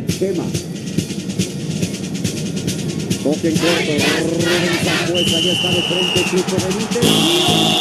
[0.00, 0.44] de Chema.
[3.22, 3.92] Toque en corto,
[4.30, 7.04] Rubén Zambuesa ya está de frente, Chucho Benítez.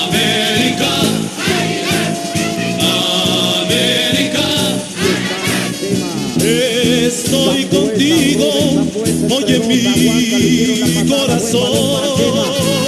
[0.07, 0.91] América,
[3.63, 4.47] América,
[7.07, 8.47] estoy contigo,
[9.35, 12.86] oye mi corazón.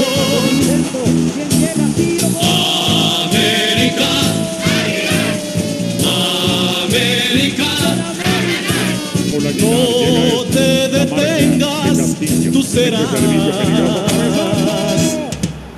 [9.58, 12.20] No te detengas,
[12.54, 13.14] tú serás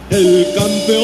[0.09, 1.01] el campeón.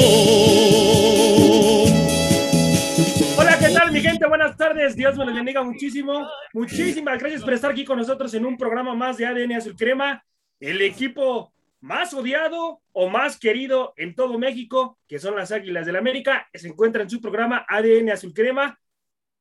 [3.37, 4.27] Hola, ¿qué tal mi gente?
[4.27, 6.27] Buenas tardes, Dios me los bendiga muchísimo.
[6.53, 10.23] Muchísimas gracias por estar aquí con nosotros en un programa más de ADN Azul Crema,
[10.59, 15.95] el equipo más odiado o más querido en todo México, que son las Águilas del
[15.95, 18.77] América, se encuentra en su programa ADN Azul Crema.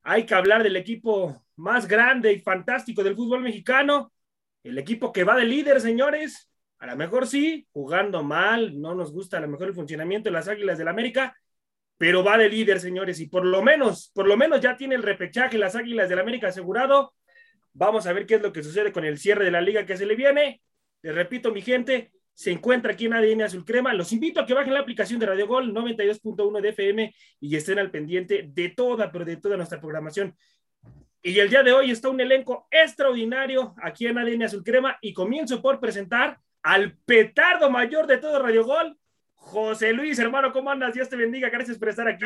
[0.05, 4.13] Hay que hablar del equipo más grande y fantástico del fútbol mexicano,
[4.63, 6.51] el equipo que va de líder, señores.
[6.79, 10.33] A lo mejor sí, jugando mal, no nos gusta a lo mejor el funcionamiento de
[10.33, 11.37] las Águilas del América,
[11.99, 15.03] pero va de líder, señores, y por lo menos, por lo menos ya tiene el
[15.03, 17.15] repechaje las Águilas del América asegurado.
[17.73, 19.97] Vamos a ver qué es lo que sucede con el cierre de la liga que
[19.97, 20.61] se le viene.
[21.03, 23.95] Les repito, mi gente, se encuentra aquí en ADN Azul Crema.
[23.95, 27.79] Los invito a que bajen la aplicación de Radio Gol 92.1 de FM y estén
[27.79, 30.37] al pendiente de toda, pero de toda nuestra programación.
[31.23, 35.13] Y el día de hoy está un elenco extraordinario aquí en ADN Azul Crema y
[35.13, 38.97] comienzo por presentar al petardo mayor de todo Radio Gol,
[39.35, 40.95] José Luis, hermano, ¿cómo andas?
[40.95, 42.25] Dios te bendiga, gracias por estar aquí.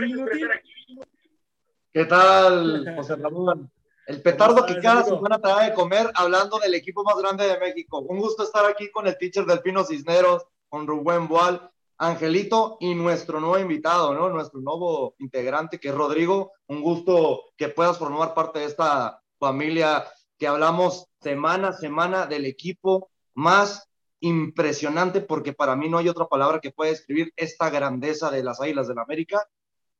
[1.93, 3.71] ¿Qué tal, José Ramón?
[4.07, 7.59] El petardo que cada semana te da de comer hablando del equipo más grande de
[7.59, 8.01] México.
[8.01, 11.71] Un gusto estar aquí con el teacher del Pino Cisneros, con Rubén Boal,
[12.01, 14.31] Angelito y nuestro nuevo invitado, ¿no?
[14.31, 16.53] Nuestro nuevo integrante que es Rodrigo.
[16.67, 20.07] Un gusto que puedas formar parte de esta familia
[20.39, 23.87] que hablamos semana a semana del equipo más
[24.21, 28.63] impresionante, porque para mí no hay otra palabra que pueda describir esta grandeza de las
[28.63, 29.47] Águilas del la América.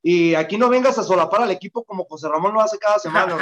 [0.03, 3.37] Y aquí no vengas a solapar al equipo como José Ramón lo hace cada semana.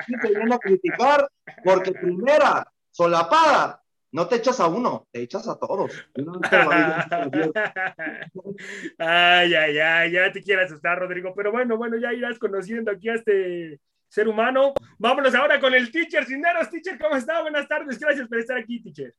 [0.00, 1.30] Aquí te viene a criticar
[1.62, 5.92] porque primera, solapada, no te echas a uno, te echas a todos.
[8.98, 11.32] ay, ay, ay, ya te quiero asustar, Rodrigo.
[11.34, 14.74] Pero bueno, bueno, ya irás conociendo aquí a este ser humano.
[14.98, 16.70] Vámonos ahora con el teacher Cinderos.
[16.70, 17.42] Teacher, ¿cómo está?
[17.42, 19.14] Buenas tardes, gracias por estar aquí, teacher.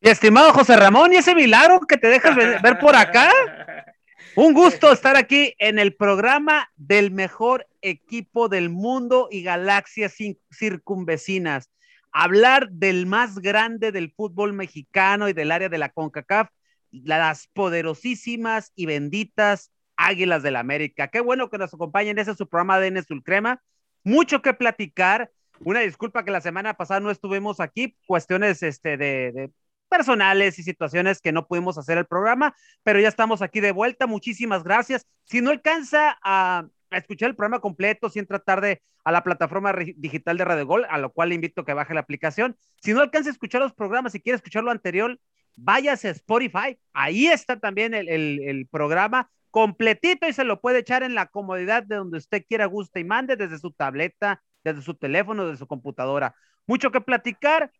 [0.00, 3.30] Mi estimado José Ramón, ¿y ese milagro que te dejas ver por acá?
[4.36, 10.14] Un gusto estar aquí en el programa del mejor equipo del mundo y galaxias
[10.52, 11.68] circunvecinas.
[12.12, 16.48] Hablar del más grande del fútbol mexicano y del área de la CONCACAF,
[16.90, 21.08] las poderosísimas y benditas Águilas del América.
[21.08, 22.18] Qué bueno que nos acompañen.
[22.18, 23.62] Ese es su programa de N Crema.
[24.02, 25.30] Mucho que platicar.
[25.60, 29.50] Una disculpa que la semana pasada no estuvimos aquí, cuestiones este, de
[29.90, 34.06] personales y situaciones que no pudimos hacer el programa, pero ya estamos aquí de vuelta.
[34.06, 35.06] Muchísimas gracias.
[35.24, 36.66] Si no alcanza a,
[36.98, 40.98] escuchar el programa completo, si entra tarde a la plataforma digital de Radio Gol, a
[40.98, 42.56] lo cual le invito a que baje la aplicación.
[42.82, 45.18] Si no alcanza a escuchar los programas, si quiere escuchar lo anterior,
[45.56, 46.78] váyase a Spotify.
[46.92, 51.82] Ahí está también el, el programa completito y se lo puede echar en la comodidad
[51.82, 55.66] de donde usted quiera, guste y mande, desde su tableta, desde su teléfono, desde su
[55.66, 56.34] computadora.
[56.66, 57.72] Mucho que platicar.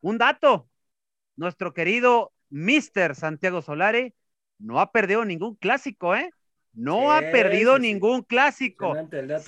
[0.00, 0.68] Un dato,
[1.36, 4.14] nuestro querido Mister Santiago Solari
[4.58, 6.30] no ha perdido ningún clásico, ¿eh?
[6.74, 8.94] No ha perdido ningún clásico.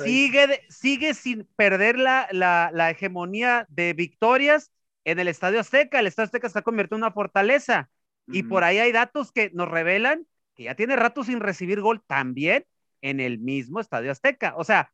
[0.03, 4.73] Sigue, sigue sin perder la, la, hegemonía de victorias
[5.05, 6.01] en el Estadio Azteca.
[6.01, 7.91] El Estadio Azteca se ha convertido en una fortaleza.
[8.27, 12.03] Y por ahí hay datos que nos revelan que ya tiene rato sin recibir gol
[12.07, 12.65] también
[13.03, 14.55] en el mismo Estadio Azteca.
[14.57, 14.93] O sea,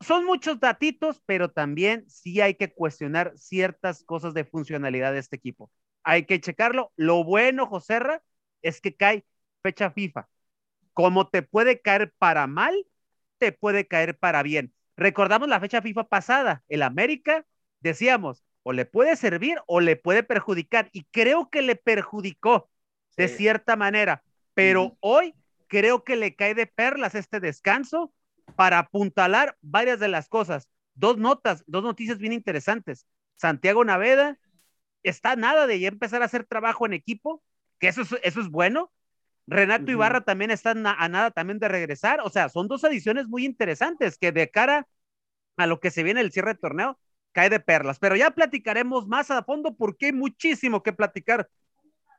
[0.00, 5.36] son muchos datitos, pero también sí hay que cuestionar ciertas cosas de funcionalidad de este
[5.36, 5.70] equipo
[6.04, 6.92] hay que checarlo.
[6.96, 8.22] Lo bueno, Joserra,
[8.62, 9.24] es que cae
[9.62, 10.28] fecha FIFA.
[10.92, 12.86] Como te puede caer para mal,
[13.38, 14.72] te puede caer para bien.
[14.96, 17.46] Recordamos la fecha FIFA pasada, el América,
[17.80, 22.70] decíamos, o le puede servir o le puede perjudicar, y creo que le perjudicó
[23.16, 24.22] de cierta manera,
[24.54, 25.34] pero hoy
[25.66, 28.12] creo que le cae de perlas este descanso
[28.56, 30.68] para apuntalar varias de las cosas.
[30.94, 33.06] Dos notas, dos noticias bien interesantes.
[33.36, 34.38] Santiago Naveda
[35.02, 37.42] está nada de ya empezar a hacer trabajo en equipo,
[37.78, 38.92] que eso es, eso es bueno.
[39.46, 42.20] Renato Ibarra también está a nada también de regresar.
[42.22, 44.86] O sea, son dos ediciones muy interesantes que de cara
[45.56, 46.98] a lo que se viene el cierre de torneo,
[47.32, 47.98] cae de perlas.
[47.98, 51.48] Pero ya platicaremos más a fondo porque hay muchísimo que platicar.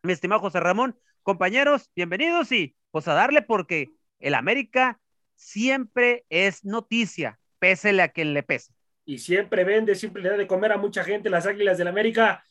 [0.03, 4.99] Mi estimado José Ramón, compañeros, bienvenidos y pues a darle porque el América
[5.35, 8.73] siempre es noticia, pésele a quien le pese.
[9.05, 12.43] y siempre vende, siempre le da de comer a mucha gente las Águilas del América.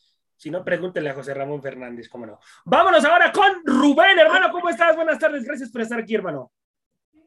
[0.42, 2.40] Si no, pregúntele a José Ramón Fernández, cómo no.
[2.64, 4.96] Vámonos ahora con Rubén, hermano, ¿cómo estás?
[4.96, 6.50] Buenas tardes, gracias por estar aquí, hermano.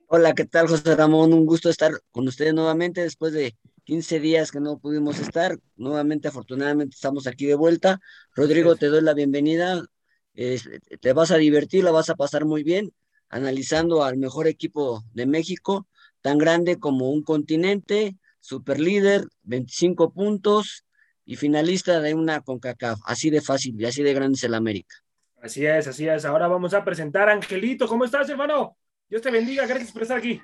[0.08, 1.32] Hola, ¿qué tal, José Ramón?
[1.32, 5.58] Un gusto estar con ustedes nuevamente después de 15 días que no pudimos estar.
[5.78, 8.02] Nuevamente, afortunadamente, estamos aquí de vuelta.
[8.34, 9.86] Rodrigo, te doy la bienvenida.
[10.34, 12.92] te vas a divertir, la vas a pasar muy bien,
[13.30, 15.88] analizando al mejor equipo de México,
[16.20, 20.86] tan grande como un continente, super líder, 25 puntos
[21.26, 23.00] y finalista de una CONCACAF.
[23.06, 24.96] Así de fácil y así de grande es el América.
[25.42, 26.26] Así es, así es.
[26.26, 27.88] Ahora vamos a presentar a Angelito.
[27.88, 28.78] ¿Cómo estás, hermano?
[29.10, 29.66] Dios te bendiga.
[29.66, 30.42] Gracias por estar aquí.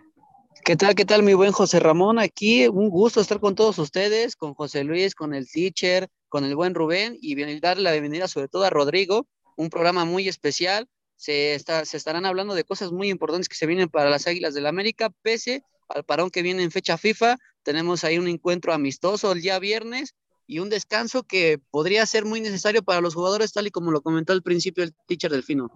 [0.63, 2.19] ¿Qué tal, qué tal, mi buen José Ramón?
[2.19, 6.55] Aquí un gusto estar con todos ustedes, con José Luis, con el teacher, con el
[6.55, 10.87] buen Rubén y darle la bienvenida sobre todo a Rodrigo, un programa muy especial.
[11.15, 14.53] Se, está, se estarán hablando de cosas muy importantes que se vienen para las Águilas
[14.53, 17.37] del la América, pese al parón que viene en fecha FIFA.
[17.63, 20.15] Tenemos ahí un encuentro amistoso el día viernes
[20.51, 24.01] y un descanso que podría ser muy necesario para los jugadores, tal y como lo
[24.01, 25.71] comentó al principio el teacher Delfino.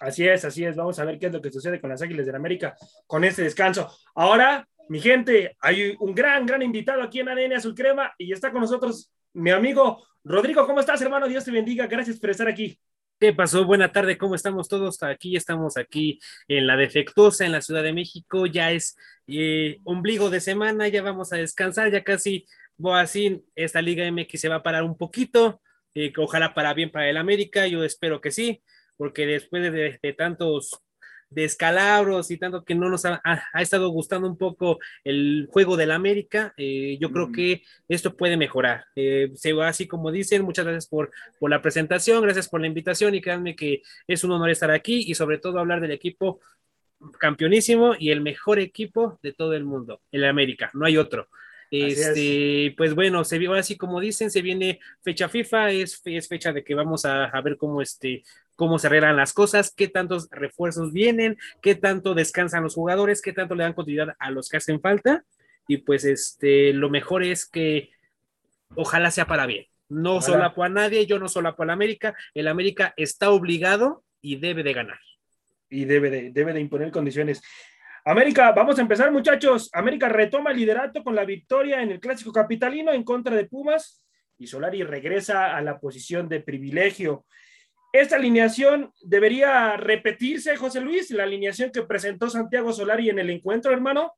[0.00, 0.76] Así es, así es.
[0.76, 2.76] Vamos a ver qué es lo que sucede con las Águilas del América
[3.06, 3.90] con este descanso.
[4.14, 8.52] Ahora, mi gente, hay un gran, gran invitado aquí en ADN Azul Crema y está
[8.52, 10.66] con nosotros mi amigo Rodrigo.
[10.66, 11.26] ¿Cómo estás, hermano?
[11.26, 11.86] Dios te bendiga.
[11.86, 12.78] Gracias por estar aquí.
[13.18, 13.64] ¿Qué pasó?
[13.64, 15.02] Buena tarde, ¿cómo estamos todos?
[15.02, 18.46] Aquí estamos aquí en la defectuosa, en la Ciudad de México.
[18.46, 18.96] Ya es
[19.26, 22.46] eh, ombligo de semana, ya vamos a descansar, ya casi,
[22.94, 25.60] así, esta Liga MX se va a parar un poquito.
[25.94, 28.62] Eh, ojalá para bien para el América, yo espero que sí
[28.98, 30.82] porque después de, tantos
[31.30, 33.20] descalabros y tanto que no nos ha,
[33.60, 37.32] estado gustando un poco el juego del América, eh, yo creo mm.
[37.32, 38.86] que esto puede mejorar.
[38.96, 42.66] Eh, se va así como dicen, muchas gracias por, por la presentación, gracias por la
[42.66, 46.40] invitación y créanme que es un honor estar aquí y sobre todo hablar del equipo
[47.20, 51.28] campeonísimo y el mejor equipo de todo el mundo, el América, no hay otro.
[51.70, 56.52] Este, pues bueno, se vio así como dicen, se viene fecha FIFA, es, es fecha
[56.52, 58.22] de que vamos a, a, ver cómo este,
[58.56, 63.32] cómo se arreglan las cosas, qué tantos refuerzos vienen, qué tanto descansan los jugadores, qué
[63.32, 65.24] tanto le dan continuidad a los que hacen falta.
[65.68, 67.90] Y pues este, lo mejor es que
[68.74, 69.66] ojalá sea para bien.
[69.88, 72.16] No solo solapo a nadie, yo no solapo a América.
[72.34, 74.98] El América está obligado y debe de ganar.
[75.70, 77.42] Y debe de, debe de imponer condiciones.
[78.04, 79.70] América, vamos a empezar, muchachos.
[79.72, 84.04] América retoma el liderato con la victoria en el clásico capitalino en contra de Pumas
[84.38, 87.26] y Solari regresa a la posición de privilegio.
[87.92, 93.72] Esta alineación debería repetirse, José Luis, la alineación que presentó Santiago Solari en el encuentro,
[93.72, 94.12] hermano.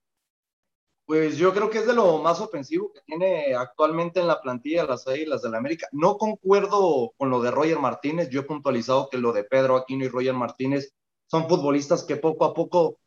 [1.06, 4.84] Pues yo creo que es de lo más ofensivo que tiene actualmente en la plantilla
[4.84, 5.88] las Águilas del la América.
[5.92, 8.28] No concuerdo con lo de Roger Martínez.
[8.30, 10.92] Yo he puntualizado que lo de Pedro Aquino y Roger Martínez
[11.26, 12.98] son futbolistas que poco a poco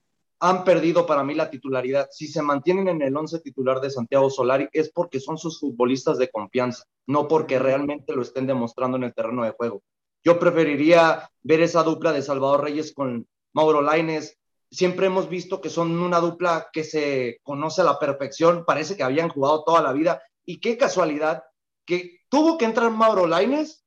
[0.44, 2.10] han perdido para mí la titularidad.
[2.12, 6.18] Si se mantienen en el once titular de Santiago Solari es porque son sus futbolistas
[6.18, 9.84] de confianza, no porque realmente lo estén demostrando en el terreno de juego.
[10.22, 14.38] Yo preferiría ver esa dupla de Salvador Reyes con Mauro Laines.
[14.69, 18.66] Siempre hemos visto que son una dupla que se conoce a la perfección.
[18.66, 20.22] Parece que habían jugado toda la vida.
[20.44, 21.44] Y qué casualidad
[21.86, 23.86] que tuvo que entrar Mauro Laines.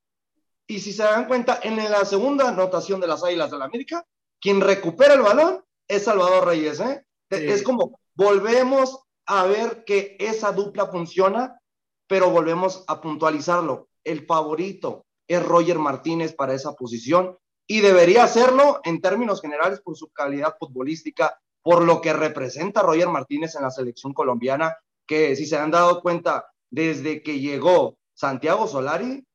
[0.67, 4.06] Y si se dan cuenta, en la segunda anotación de las Águilas de la América,
[4.41, 6.81] quien recupera el balón es Salvador Reyes.
[6.81, 7.05] ¿eh?
[7.31, 11.60] Es como volvemos a ver que esa dupla funciona,
[12.06, 13.88] pero volvemos a puntualizarlo.
[14.05, 19.96] El favorito es Roger Martínez para esa posición y debería hacerlo en términos generales por
[19.96, 25.46] su calidad futbolística, por lo que representa Roger Martínez en la selección colombiana, que si
[25.46, 29.26] se han dado cuenta, desde que llegó Santiago Solari,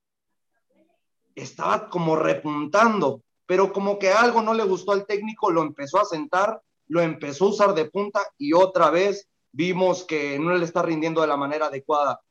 [1.35, 6.05] estaba como repuntando, pero como que algo no le gustó al técnico, lo empezó a
[6.05, 10.81] sentar, lo empezó a usar de punta y otra vez vimos que no le está
[10.81, 12.21] rindiendo de la manera adecuada.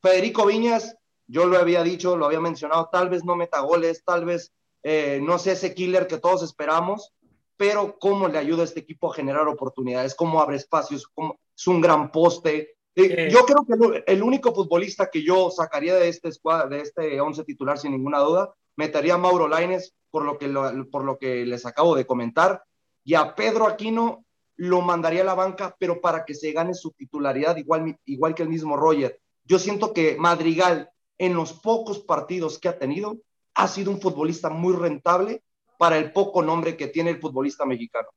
[0.00, 0.96] Federico Viñas
[1.26, 5.20] yo lo había dicho, lo había mencionado, tal vez no meta goles, tal vez eh,
[5.22, 7.12] no sea ese killer que todos esperamos,
[7.58, 11.66] pero cómo le ayuda a este equipo a generar oportunidades, cómo abre espacios, cómo, es
[11.66, 12.78] un gran poste.
[12.96, 16.30] Eh, yo creo que el, único futbolista que yo sacaría de este
[16.68, 20.48] de este 11 titular sin ninguna duda, metería a Mauro Laines por lo que
[20.90, 22.64] por lo que les acabo de comentar
[23.04, 24.24] y a Pedro Aquino
[24.56, 28.42] lo mandaría a la banca, pero para que se gane su titularidad igual igual que
[28.42, 29.20] el mismo Roger.
[29.44, 33.18] Yo siento que Madrigal en los pocos partidos que ha tenido,
[33.54, 35.42] ha sido un futbolista muy rentable
[35.78, 38.08] para el poco nombre que tiene el futbolista mexicano.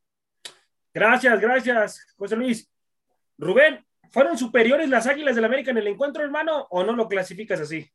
[0.94, 2.70] Gracias, gracias, José Luis.
[3.38, 7.60] Rubén, ¿fueron superiores las Águilas del América en el encuentro, hermano, o no lo clasificas
[7.60, 7.90] así?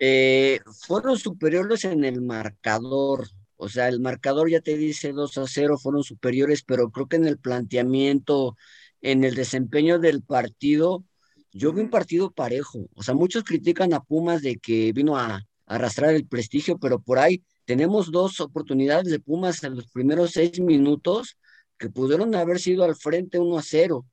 [0.00, 3.28] Eh, fueron superiores en el marcador.
[3.56, 7.16] O sea, el marcador ya te dice 2 a 0, fueron superiores, pero creo que
[7.16, 8.56] en el planteamiento,
[9.02, 11.04] en el desempeño del partido,
[11.52, 12.88] yo vi un partido parejo.
[12.94, 17.18] O sea, muchos critican a Pumas de que vino a, arrastrar el prestigio, pero por
[17.18, 21.36] ahí tenemos dos oportunidades de Pumas en los primeros seis minutos
[21.78, 24.04] que pudieron haber sido al frente 1 a 0.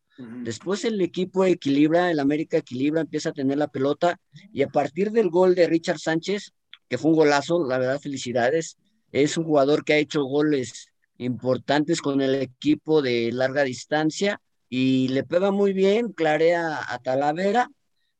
[0.43, 4.19] Después el equipo equilibra, el América equilibra, empieza a tener la pelota
[4.51, 6.51] y a partir del gol de Richard Sánchez,
[6.89, 8.77] que fue un golazo, la verdad, felicidades.
[9.13, 15.07] Es un jugador que ha hecho goles importantes con el equipo de larga distancia y
[15.09, 17.69] le pega muy bien, clarea a Talavera,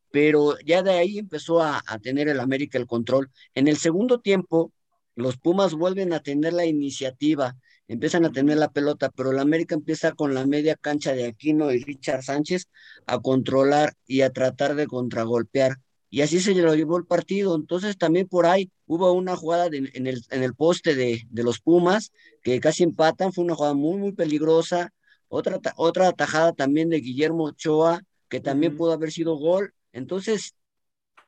[0.10, 3.30] pero ya de ahí empezó a, tener el América el control.
[3.56, 4.72] En el segundo tiempo,
[5.16, 7.58] los Pumas vuelven a tener la iniciativa,
[7.90, 11.72] empiezan a tener la pelota, pero el América empieza con la media cancha de Aquino
[11.74, 12.68] y Richard Sánchez
[13.06, 15.76] a controlar y a tratar de contragolpear.
[16.10, 17.56] Y así se lo llevó el partido.
[17.56, 21.60] Entonces también por ahí hubo una jugada en, el, en el poste de, de los
[21.60, 24.94] Pumas que casi empatan, fue una jugada muy, muy peligrosa
[25.30, 29.74] otra, otra tajada también de Guillermo Ochoa, que también pudo haber sido gol.
[29.94, 30.56] Entonces,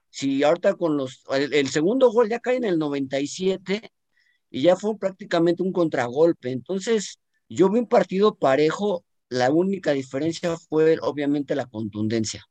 [0.10, 3.92] si ahorita con los, el, segundo gol ya cae en el 97
[4.52, 6.52] y ya fue prácticamente un contragolpe.
[6.52, 12.44] Entonces, yo vi un partido parejo, la única diferencia fue obviamente la contundencia.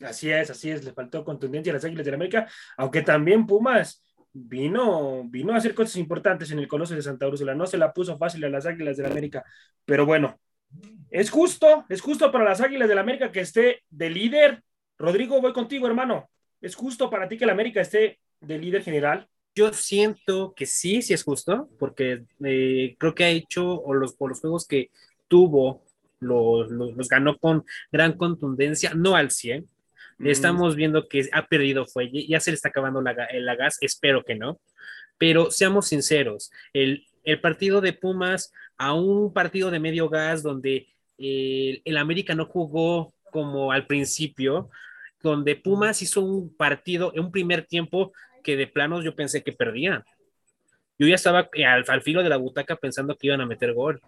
[0.00, 3.46] Así es, así es, le faltó contundencia a las Águilas de la América, aunque también
[3.46, 7.78] Pumas vino, vino a hacer cosas importantes en el Coloso de Santa Úrsula, no se
[7.78, 9.44] la puso fácil a las Águilas de la América,
[9.84, 10.40] pero bueno,
[11.10, 14.62] es justo, es justo para las Águilas del América que esté de líder.
[14.98, 16.28] Rodrigo, voy contigo, hermano.
[16.60, 19.28] ¿Es justo para ti que el América esté de líder general?
[19.54, 24.14] Yo siento que sí, sí es justo, porque eh, creo que ha hecho, o los,
[24.14, 24.90] por los juegos que
[25.28, 25.84] tuvo,
[26.20, 26.68] los,
[27.08, 29.68] ganó con gran contundencia, no al 100.
[30.18, 30.26] Mm.
[30.26, 34.24] Estamos viendo que ha perdido fuelle, ya se le está acabando la, la gas, espero
[34.24, 34.60] que no.
[35.18, 40.88] Pero seamos sinceros, el, el partido de Pumas a un partido de medio gas donde
[41.18, 44.70] eh, el América no jugó como al principio,
[45.22, 48.12] donde Pumas hizo un partido, en un primer tiempo
[48.44, 50.04] que de planos yo pensé que perdían.
[50.98, 54.00] Yo ya estaba al, al, filo de la butaca pensando que iban a meter gol.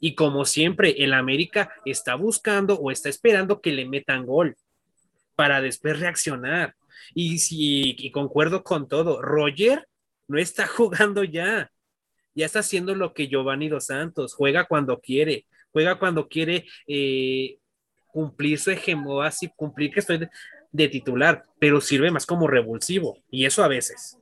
[0.00, 4.56] Y como siempre, el América está buscando o está esperando que le metan gol
[5.36, 6.74] para después reaccionar.
[7.14, 9.86] Y si y concuerdo con todo, Roger
[10.28, 11.70] no está jugando ya
[12.34, 17.58] ya está haciendo lo que Giovanni Dos Santos, juega cuando quiere, juega cuando quiere eh,
[18.08, 20.28] cumplir su hegemonía, cumplir que estoy
[20.74, 24.18] de, titular, pero sirve más como revulsivo, y eso a veces.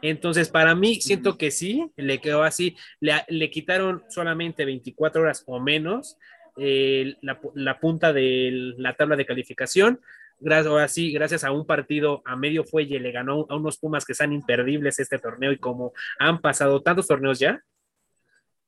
[0.00, 5.60] Entonces, para mí, siento que sí, le quedó así, le, quitaron solamente 24 horas o
[5.60, 6.16] menos
[6.56, 10.00] eh, la, la, punta de la tabla de calificación,
[10.40, 14.04] gracias, ahora sí, gracias a un partido a medio fuelle, le ganó a unos Pumas
[14.04, 17.62] que están imperdibles este torneo y como han pasado tantos torneos ya,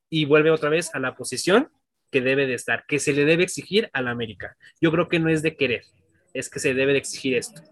[0.08, 1.70] y vuelve otra vez a la posición
[2.10, 4.56] que debe de estar, que se le debe exigir a la América.
[4.80, 5.82] Yo creo que no es de querer,
[6.34, 7.62] es que se debe de exigir esto.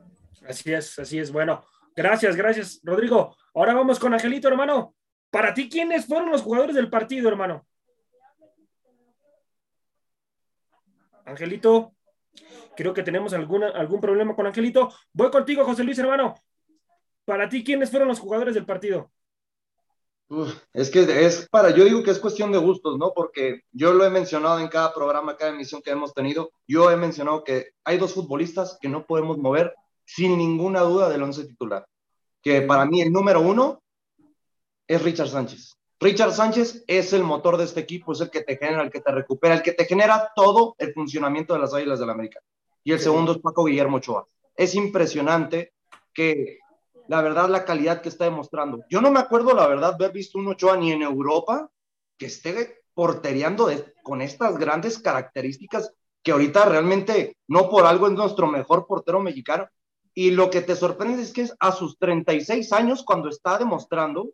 [0.48, 1.30] Así es, así es.
[1.30, 3.36] Bueno, gracias, gracias, Rodrigo.
[3.54, 4.94] Ahora vamos con Angelito, hermano.
[5.30, 7.66] Para ti, ¿quiénes fueron los jugadores del partido, hermano?
[11.24, 11.94] Angelito.
[12.76, 14.92] Creo que tenemos alguna, algún problema con Angelito.
[15.12, 16.34] Voy contigo, José Luis, hermano.
[17.24, 19.12] Para ti, ¿quiénes fueron los jugadores del partido?
[20.72, 23.12] Es que es para, yo digo que es cuestión de gustos, ¿no?
[23.14, 26.52] Porque yo lo he mencionado en cada programa, cada emisión que hemos tenido.
[26.66, 29.74] Yo he mencionado que hay dos futbolistas que no podemos mover
[30.04, 31.86] sin ninguna duda del once titular.
[32.42, 33.82] Que para mí el número uno
[34.86, 35.76] es Richard Sánchez.
[36.00, 39.00] Richard Sánchez es el motor de este equipo, es el que te genera, el que
[39.00, 42.40] te recupera, el que te genera todo el funcionamiento de las Águilas del la América.
[42.82, 44.26] Y el segundo es Paco Guillermo Ochoa.
[44.56, 45.72] Es impresionante
[46.12, 46.58] que
[47.08, 48.84] la verdad la calidad que está demostrando.
[48.88, 51.70] Yo no me acuerdo la verdad haber visto un Ochoa ni en Europa
[52.16, 53.70] que esté portereando
[54.02, 55.92] con estas grandes características
[56.22, 59.68] que ahorita realmente no por algo es nuestro mejor portero mexicano.
[60.14, 64.28] Y lo que te sorprende es que es a sus 36 años cuando está demostrando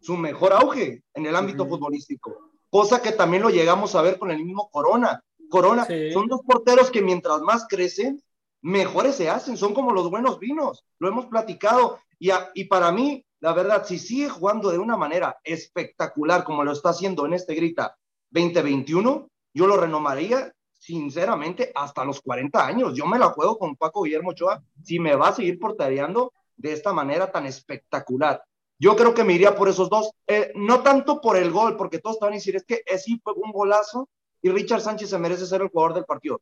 [0.00, 4.30] su mejor auge en el ámbito futbolístico, cosa que también lo llegamos a ver con
[4.30, 5.22] el mismo Corona.
[5.48, 8.22] Corona, son dos porteros que mientras más crecen,
[8.62, 11.98] mejores se hacen, son como los buenos vinos, lo hemos platicado.
[12.18, 16.90] Y, para mí, la verdad, si sigue jugando de una manera espectacular como lo está
[16.90, 17.96] haciendo en este Grita
[18.30, 22.94] 2021, yo lo renomaría sinceramente hasta los 40 años.
[22.94, 26.72] Yo me la juego con Paco Guillermo Ochoa si me va a seguir portereando de
[26.72, 28.42] esta manera tan espectacular.
[28.78, 31.98] Yo creo que me iría por esos dos, eh, no tanto por el gol, porque
[31.98, 34.08] todos estaban a decir, es que sí un golazo
[34.42, 36.40] y Richard Sánchez se merece ser el jugador del partido.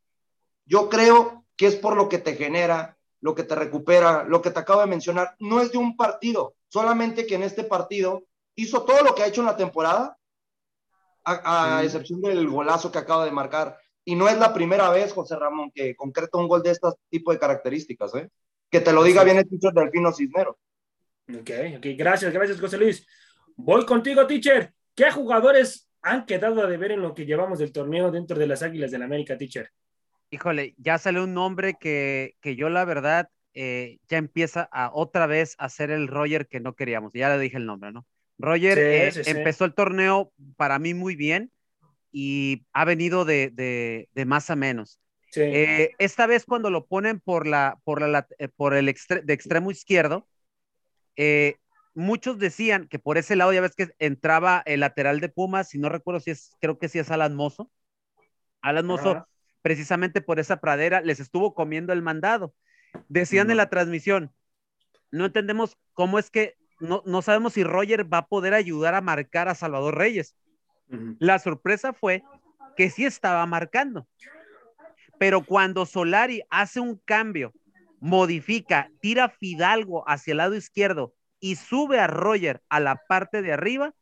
[0.65, 4.53] Yo creo que es por lo que te genera, lo que te recupera, lo que
[4.53, 5.35] te acabo de mencionar.
[5.41, 8.23] No es de un partido, solamente que en este partido
[8.55, 10.17] hizo todo lo que ha hecho en la temporada,
[11.25, 13.77] a, excepción del golazo que acaba de marcar.
[14.05, 17.31] y no es la primera vez, José Ramón, que concreta un gol de este tipo
[17.31, 18.31] de características, ¿eh?
[18.71, 20.59] Que te lo diga bien el teacher Delfino Cisnero.
[21.29, 23.07] Ok, ok, gracias, gracias, José Luis.
[23.57, 24.73] Voy contigo, teacher.
[24.95, 28.63] ¿Qué jugadores han quedado a deber en lo que llevamos del torneo dentro de las
[28.63, 29.71] Águilas del América, teacher?
[30.31, 35.27] Híjole, ya sale un nombre que, que yo la verdad eh, ya empieza a otra
[35.27, 37.13] vez a ser el Roger que no queríamos.
[37.15, 38.07] Ya le dije el nombre, ¿no?
[38.39, 39.31] Roger Sí, eh, sí, sí.
[39.31, 41.51] empezó el torneo para mí muy bien
[42.13, 45.01] y ha venido de, de- de más a menos.
[45.33, 49.71] Eh, esta vez cuando lo ponen por, la, por, la, por el extre- de extremo
[49.71, 50.27] izquierdo,
[51.95, 55.79] muchos decían que por ese lado ya ves que entraba el lateral de Pumas, si
[55.79, 57.71] no recuerdo si es, creo que sí es Alan Mozo.
[58.63, 59.29] Alan Mozo, Ajá.
[59.63, 62.55] Precisamente por esa pradera, les estuvo comiendo el mandado.
[63.09, 64.33] Decían en la transmisión,
[65.11, 69.01] no entendemos cómo es que no, no sabemos si Roger va a poder ayudar a
[69.01, 70.37] marcar a Salvador Reyes.
[71.19, 72.23] La sorpresa fue
[72.77, 74.07] que sí estaba marcando.
[75.19, 77.53] Pero cuando Solari hace un cambio,
[78.01, 83.43] modifica, tira a Fidalgo hacia el lado izquierdo y sube a Roger a la parte
[83.43, 83.95] de arriba,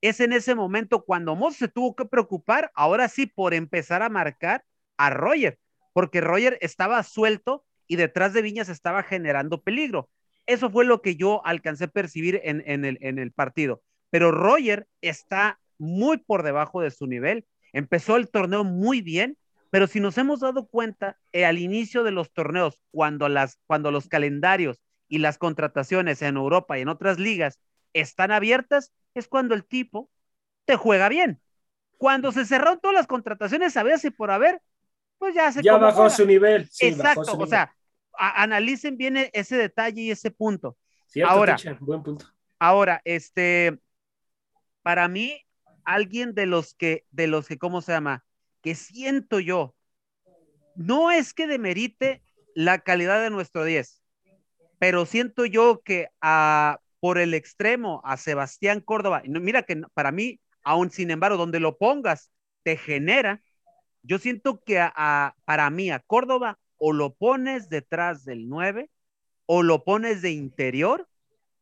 [0.00, 4.08] es en ese momento cuando Mozo se tuvo que preocupar, ahora sí, por empezar a
[4.08, 4.64] marcar
[4.98, 5.58] a Roger,
[5.94, 10.10] porque Roger estaba suelto y detrás de Viñas estaba generando peligro.
[10.46, 13.82] Eso fue lo que yo alcancé a percibir en, en el, en el partido.
[14.10, 17.46] Pero Roger está muy por debajo de su nivel.
[17.72, 19.36] Empezó el torneo muy bien,
[19.70, 23.90] pero si nos hemos dado cuenta, eh, al inicio de los torneos, cuando, las, cuando
[23.90, 27.58] los calendarios y las contrataciones en Europa y en otras ligas
[27.92, 30.10] están abiertas, es cuando el tipo
[30.64, 31.40] te juega bien.
[31.98, 34.62] Cuando se cerraron todas las contrataciones, sabías si por haber,
[35.18, 36.68] pues ya se Ya bajó su nivel.
[36.70, 37.74] Sí, Exacto, su o sea,
[38.12, 40.76] analicen bien e- ese detalle y ese punto.
[41.06, 42.26] Cierto, ahora- teacher, buen punto.
[42.58, 43.78] Ahora, este,
[44.82, 45.40] para mí,
[45.84, 48.24] alguien de los que, de los que, ¿cómo se llama?
[48.62, 49.74] Que siento yo,
[50.74, 52.22] no es que demerite
[52.54, 54.02] la calidad de nuestro 10,
[54.78, 59.80] pero siento yo que a, por el extremo a Sebastián Córdoba, y no- mira que
[59.94, 62.30] para mí, aún sin embargo, donde lo pongas,
[62.64, 63.40] te genera,
[64.02, 68.90] yo siento que a, a- para mí a Córdoba o lo pones detrás del 9
[69.46, 71.08] o lo pones de interior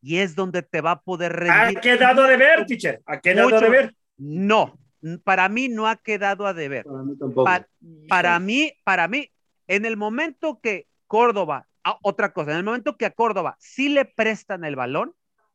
[0.03, 1.81] y es donde te va a poder Ha rendir.
[1.81, 3.01] quedado de ver, teacher.
[3.07, 3.61] Ha quedado Mucho.
[3.61, 3.95] de ver.
[4.19, 4.79] No,
[5.25, 6.85] para mí no ha quedado a deber.
[6.85, 7.45] Para mí tampoco.
[7.45, 7.67] Pa-
[8.09, 9.31] para mí, para mí,
[9.67, 13.89] en el momento que Córdoba, ah, otra cosa, en el momento que a Córdoba sí
[13.89, 15.15] le prestan el balón,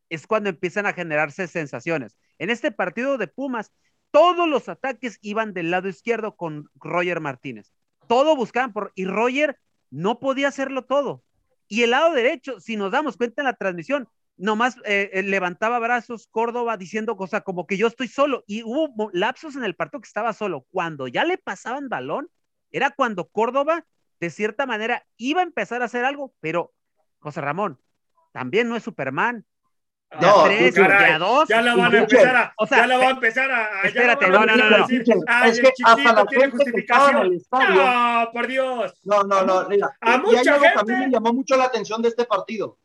[0.10, 2.17] es cuando empiezan a generarse sensaciones.
[2.38, 3.72] En este partido de Pumas,
[4.12, 7.74] todos los ataques iban del lado izquierdo con Roger Martínez.
[8.08, 11.24] Todo buscaban por, y Roger no podía hacerlo todo.
[11.67, 15.80] Y el lado derecho, si nos damos cuenta en la transmisión, nomás eh, eh, levantaba
[15.80, 18.43] brazos Córdoba diciendo cosas como que yo estoy solo.
[18.47, 20.65] Y hubo lapsos en el partido que estaba solo.
[20.71, 22.30] Cuando ya le pasaban balón,
[22.71, 23.86] era cuando Córdoba,
[24.19, 26.74] de cierta manera, iba a empezar a hacer algo, pero
[27.19, 27.80] José Ramón
[28.34, 29.45] también no es Superman.
[30.12, 31.47] De No, a tres, caray, de a dos.
[31.47, 32.54] Ya la van a empezar a.
[32.58, 33.80] o sea, ya la va a empezar a.
[33.80, 34.88] a- espérate, van a no, no, no, a
[35.28, 37.34] "Ay, es que hasta la tiene gente en el justificación.
[37.34, 37.76] estadio.
[37.84, 38.93] No, por Dios.
[39.06, 39.95] No, no, no, mira.
[40.02, 42.78] a mucha que a mí gente- me llamó mucho la atención de este partido.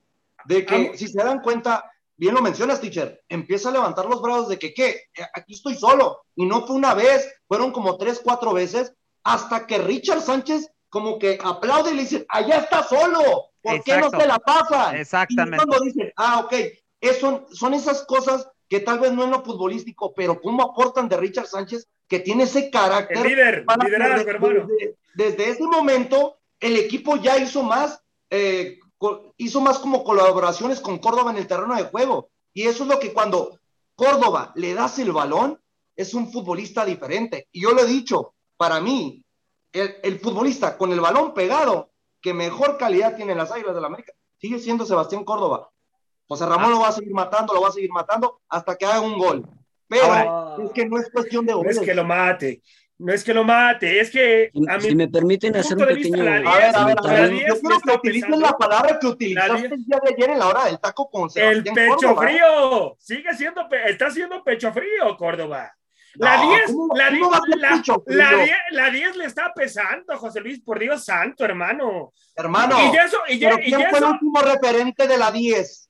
[0.44, 4.06] De A que, mu- si se dan cuenta, bien lo mencionas, teacher, empieza a levantar
[4.06, 4.88] los brazos de que, ¿qué?
[5.12, 6.20] Eh, Aquí estoy solo.
[6.36, 8.92] Y no fue una vez, fueron como tres, cuatro veces,
[9.24, 13.96] hasta que Richard Sánchez como que aplaude y le dice, allá está solo, ¿por qué
[13.98, 14.20] no Exacto.
[14.20, 14.94] se la pasan?
[14.96, 15.56] Exactamente.
[15.64, 16.54] Y cuando dicen, ah, ok,
[17.00, 21.16] eso, son esas cosas que tal vez no en lo futbolístico, pero cómo aportan de
[21.16, 24.66] Richard Sánchez, que tiene ese carácter El líder, para liderazgo, desde, hermano.
[24.68, 28.78] desde- desde ese momento el equipo ya hizo más, eh,
[29.36, 32.30] hizo más como colaboraciones con Córdoba en el terreno de juego.
[32.52, 33.58] Y eso es lo que cuando
[33.94, 35.60] Córdoba le das el balón,
[35.94, 37.48] es un futbolista diferente.
[37.52, 39.22] Y yo lo he dicho, para mí,
[39.72, 43.88] el, el futbolista con el balón pegado, que mejor calidad tiene las Águilas del la
[43.88, 45.70] América, sigue siendo Sebastián Córdoba.
[46.28, 49.00] José Ramón lo va a seguir matando, lo va a seguir matando hasta que haga
[49.00, 49.46] un gol.
[49.88, 51.76] Pero Ahora- es que no es cuestión de No goles.
[51.76, 52.62] es que lo mate.
[52.98, 54.00] No es que lo mate.
[54.00, 54.50] Es que.
[54.52, 57.30] Si, A me permiten hacer un vista, pequeño la A ver, a ver, a ver,
[57.30, 60.38] diez yo quiero que utilicen la palabra que utilizaste diez- el día de ayer en
[60.38, 62.22] la hora del taco con el Sebastián pecho Córdoba.
[62.22, 62.96] frío.
[62.98, 63.68] Sigue siendo.
[63.86, 65.72] Está siendo pecho frío, Córdoba.
[66.14, 68.90] La No, 10, ¿cómo- la, cómo die- va a ser la, pecho la, die- la
[68.90, 72.14] 10 le está pesando, José Luis, por Dios santo, hermano.
[72.34, 75.85] Hermano, y eso, y ya, ¿pero y quién fue el último referente de la 10?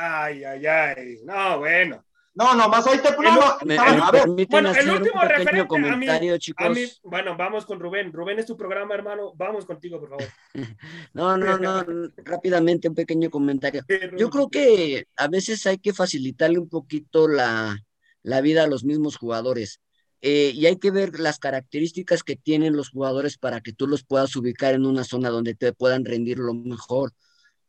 [0.00, 1.18] Ay, ay, ay.
[1.24, 2.04] No, bueno.
[2.34, 3.10] No, nomás hoy te...
[3.20, 6.70] No, a ver, bueno, el último pequeño referente a mí- comentario, A chicos.
[6.76, 8.12] mí, bueno, vamos con Rubén.
[8.12, 9.32] Rubén es tu programa, hermano.
[9.34, 10.24] Vamos contigo, por favor.
[11.14, 11.84] No, no, no,
[12.18, 13.82] rápidamente un pequeño comentario.
[14.16, 17.76] Yo creo que a veces hay que facilitarle un poquito la,
[18.22, 19.80] la vida a los mismos jugadores.
[20.20, 24.04] eh, y hay que ver las características que tienen los jugadores para que tú los
[24.04, 27.12] puedas ubicar en una zona donde te puedan rendir lo mejor.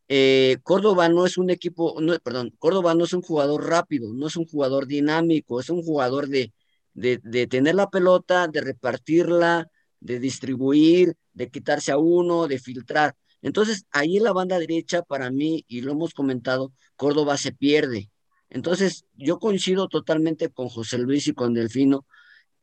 [0.10, 4.28] Eh, Córdoba no es un equipo, no, perdón, Córdoba no es un jugador rápido, no
[4.28, 6.52] es un jugador dinámico, es un jugador de,
[6.94, 9.68] de, de tener la pelota, de repartirla,
[10.00, 13.16] de distribuir, de quitarse a uno, de filtrar.
[13.42, 18.10] Entonces, ahí en la banda derecha, para mí, y lo hemos comentado, Córdoba se pierde.
[18.50, 22.06] Entonces, yo coincido totalmente con José Luis y con Delfino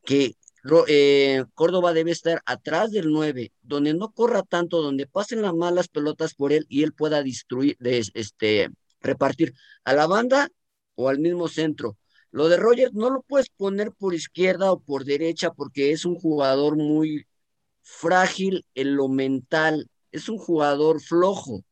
[0.05, 0.35] que
[0.89, 5.89] eh, Córdoba debe estar atrás del 9, donde no corra tanto, donde pasen las malas
[5.89, 10.49] pelotas por él y él pueda destruir, este, repartir a la banda
[10.95, 11.97] o al mismo centro.
[12.31, 16.17] Lo de Roger no lo puedes poner por izquierda o por derecha porque es un
[16.17, 17.27] jugador muy
[17.83, 21.65] frágil en lo mental, es un jugador flojo,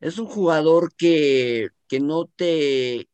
[0.00, 3.08] es un jugador que, que no te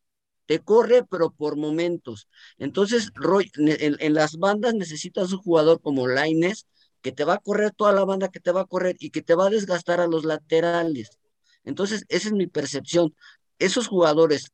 [0.48, 2.26] te corre, pero por momentos.
[2.56, 3.12] Entonces,
[3.58, 6.66] en, las bandas necesitas un jugador como Laines
[7.02, 9.20] que te va a correr toda la banda que te va a correr y que
[9.20, 11.20] te va a desgastar a los laterales.
[11.64, 13.14] Entonces, esa es mi percepción.
[13.58, 14.50] Esos jugadores,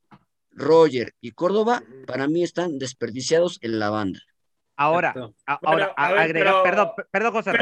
[0.50, 4.18] Roger y Córdoba, para mí están desperdiciados en la banda.
[4.74, 5.14] Ahora,
[5.46, 7.52] ahora, agrega, perdón, perdón, José.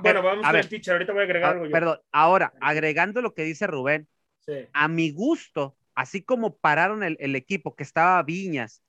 [0.00, 1.68] bueno, vamos a ver, teacher, ahorita voy a agregar algo.
[1.72, 4.06] Perdón, ahora, agregando lo que dice Rubén,
[4.72, 8.82] a mi gusto, así como pararon el, equipo que estaba Viñas,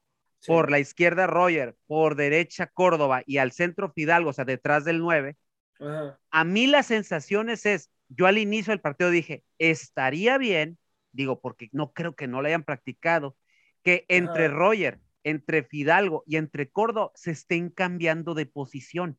[0.47, 4.99] por la izquierda Roger, por derecha Córdoba y al centro Fidalgo, o sea, detrás del
[4.99, 5.37] 9,
[6.29, 10.77] a mí las sensaciones es, yo al inicio del partido dije, estaría bien,
[11.11, 13.35] digo, porque no creo que no lo hayan practicado,
[13.83, 19.17] que entre Roger, entre Fidalgo y entre Córdoba se estén cambiando de posición.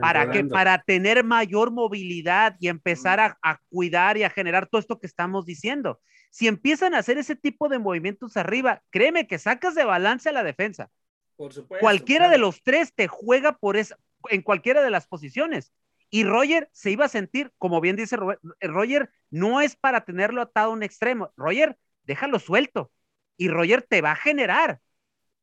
[0.00, 4.80] ¿Para que Para tener mayor movilidad y empezar a, a, cuidar y a generar todo
[4.80, 6.00] esto que estamos diciendo.
[6.30, 10.32] Si empiezan a hacer ese tipo de movimientos arriba, créeme que sacas de balance a
[10.32, 10.90] la defensa.
[11.36, 13.96] Por supuesto, cualquiera de los tres te juega por esa,
[14.28, 15.72] en cualquiera de las posiciones.
[16.08, 18.16] Y Roger se iba a sentir, como bien dice
[18.60, 21.32] Roger, no es para tenerlo atado a un extremo.
[21.36, 22.90] Roger, déjalo suelto.
[23.36, 24.80] Y Roger te va a generar.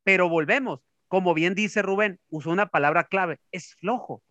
[0.04, 4.22] Pero volvemos, como bien dice Rubén, usó una palabra clave, es flojo.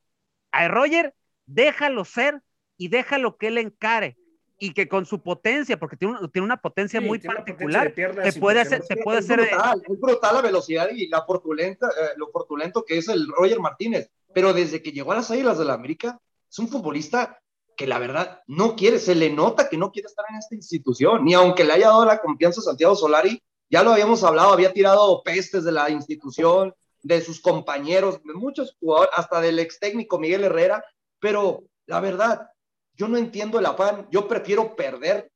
[0.51, 1.13] A Roger,
[1.45, 2.41] déjalo ser
[2.77, 4.17] y déjalo que él encare
[4.59, 8.83] y que con su potencia, porque tiene, tiene una potencia muy particular, te puede hacer,
[8.87, 12.97] te puede es Brutal, es brutal la velocidad y la portulenta, eh, lo portulento que
[12.97, 16.59] es el Roger Martínez, pero desde que llegó a las Águilas de la América, es
[16.59, 17.39] un futbolista
[17.75, 21.27] que la verdad no quiere, se le nota que no quiere estar en esta institución,
[21.27, 24.73] y aunque le haya dado la confianza a Santiago Solari, ya lo habíamos hablado, había
[24.73, 30.17] tirado pestes de la institución, de sus compañeros, de muchos jugadores, hasta del ex técnico
[30.17, 30.83] Miguel Herrera,
[31.19, 32.49] pero la verdad,
[32.97, 35.31] yo no entiendo el afán, yo prefiero perder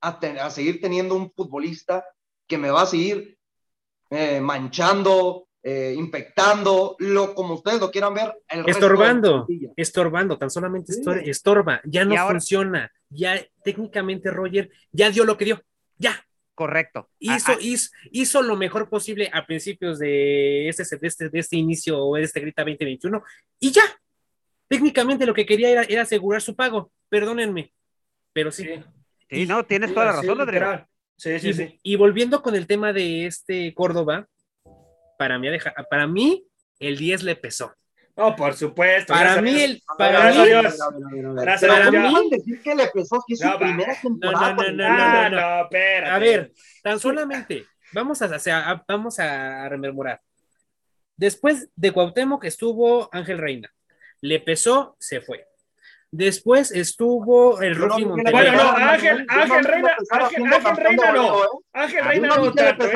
[0.00, 2.04] a, seguir teniendo un futbolista
[2.46, 3.36] que me va a seguir
[4.10, 8.34] eh, manchando, eh, infectando, lo como ustedes lo quieran ver.
[8.66, 10.92] estorbando, estorbando, tan solamente
[11.24, 15.62] estorba, ya no funciona, ya técnicamente Roger ya dio lo que dio,
[15.98, 16.24] ya.
[16.54, 17.10] Correcto.
[17.18, 21.98] Hizo, hizo, hizo, lo mejor posible a principios de este, de este, de este inicio
[21.98, 23.20] o de este Grita 2021
[23.58, 23.82] y ya,
[24.68, 27.72] técnicamente lo que quería era, asegurar su pago, perdónenme,
[28.32, 28.68] pero sí.
[29.30, 30.86] Sí, no, tienes toda la razón, Adrián.
[31.16, 31.80] Sí, sí, y, sí.
[31.82, 34.28] Y volviendo con el tema de este Córdoba,
[35.18, 35.48] para mí,
[35.90, 36.46] para mí
[36.78, 37.72] el 10 le pesó.
[38.16, 39.12] No, por supuesto.
[39.12, 40.38] Para mí, el, para mí,
[41.34, 44.54] gracias para mí, decir que le pesó que es su primera temporada.
[44.54, 49.68] No, no, no, no, no, A ver, tan solamente, vamos a, o sea, vamos a
[49.68, 50.20] rememorar.
[51.16, 53.72] Después de Cuauhtémoc estuvo Ángel Reina
[54.24, 55.46] le pesó, se fue.
[56.10, 58.38] Después estuvo el Rocky Montenegro.
[58.38, 61.42] Bueno, no, Ángel, Ángel Reina, Ángel, Ángel Reina no.
[61.74, 62.94] Ángel Reina no tanto, ¿eh?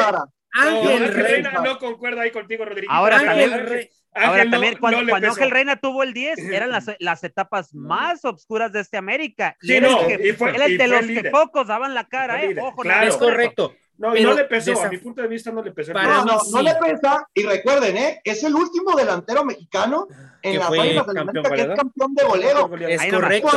[0.52, 2.90] Ángel Reina no concuerda ahí contigo, Rodrigo.
[2.90, 7.74] Ahora también, Ahora también cuando, cuando Ángel Reina tuvo el 10, eran las, las etapas
[7.74, 9.54] más oscuras de este América.
[9.60, 12.04] Y sí, era no, el, que, fue, era el de los que pocos daban la
[12.04, 12.56] cara, ¿eh?
[12.58, 13.74] Ojo, claro, es correcto.
[13.98, 15.92] No, y no le pesó, a mi punto de vista no le pesó.
[15.92, 18.20] No, no, no le pesa, y recuerden, ¿eh?
[18.22, 20.06] Es el último delantero mexicano
[20.40, 22.76] en las páginas de que es campeón de goleo.
[22.76, 23.50] Es correcto.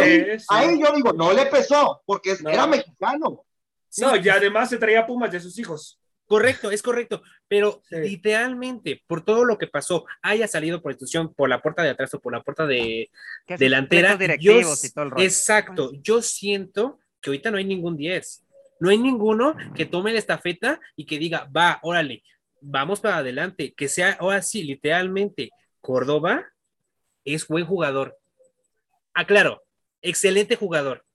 [0.50, 3.46] Ahí, yo digo, no le pesó, porque era mexicano.
[4.00, 6.00] no, y además se traía Pumas de sus hijos.
[6.26, 11.50] Correcto, es correcto, pero literalmente, por todo lo que pasó, haya salido por institución, por
[11.50, 13.12] la puerta de atrás o por la puerta de
[13.60, 14.54] delantera, yo,
[15.18, 18.46] exacto, yo siento que ahorita no hay ningún 10
[18.82, 22.24] no hay ninguno que tome la estafeta y que diga, va, órale,
[22.62, 26.48] vamos para adelante, que sea ahora sí, literalmente, Córdoba
[27.24, 28.18] es buen jugador.
[29.14, 29.62] Aclaro,
[30.02, 31.06] excelente jugador.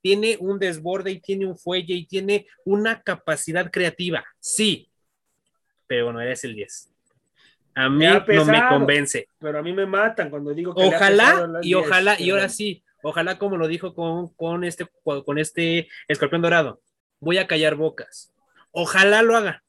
[0.00, 4.88] Tiene un desborde y tiene un fuelle y tiene una capacidad creativa, sí,
[5.88, 6.88] pero no eres el 10.
[7.74, 9.26] A mí Me no me convence.
[9.40, 12.84] Pero a mí me matan cuando digo que Ojalá y 10, ojalá, y ahora sí,
[13.02, 16.80] ojalá como lo dijo con, con este con este escorpión dorado.
[17.22, 18.32] Voy a callar bocas.
[18.72, 19.62] Ojalá lo haga.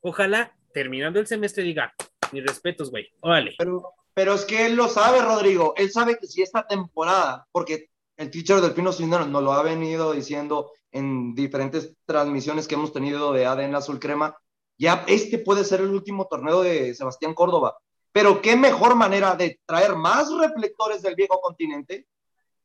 [0.00, 1.92] Ojalá terminando el semestre diga,
[2.30, 3.12] mis respetos, güey.
[3.18, 3.56] Órale.
[3.58, 3.82] Pero,
[4.14, 5.74] pero es que él lo sabe, Rodrigo.
[5.76, 9.64] Él sabe que si esta temporada, porque el teacher del Pino Cisneros nos lo ha
[9.64, 14.36] venido diciendo en diferentes transmisiones que hemos tenido de ADN Azul Crema,
[14.78, 17.76] ya este puede ser el último torneo de Sebastián Córdoba.
[18.12, 22.06] Pero qué mejor manera de traer más reflectores del viejo continente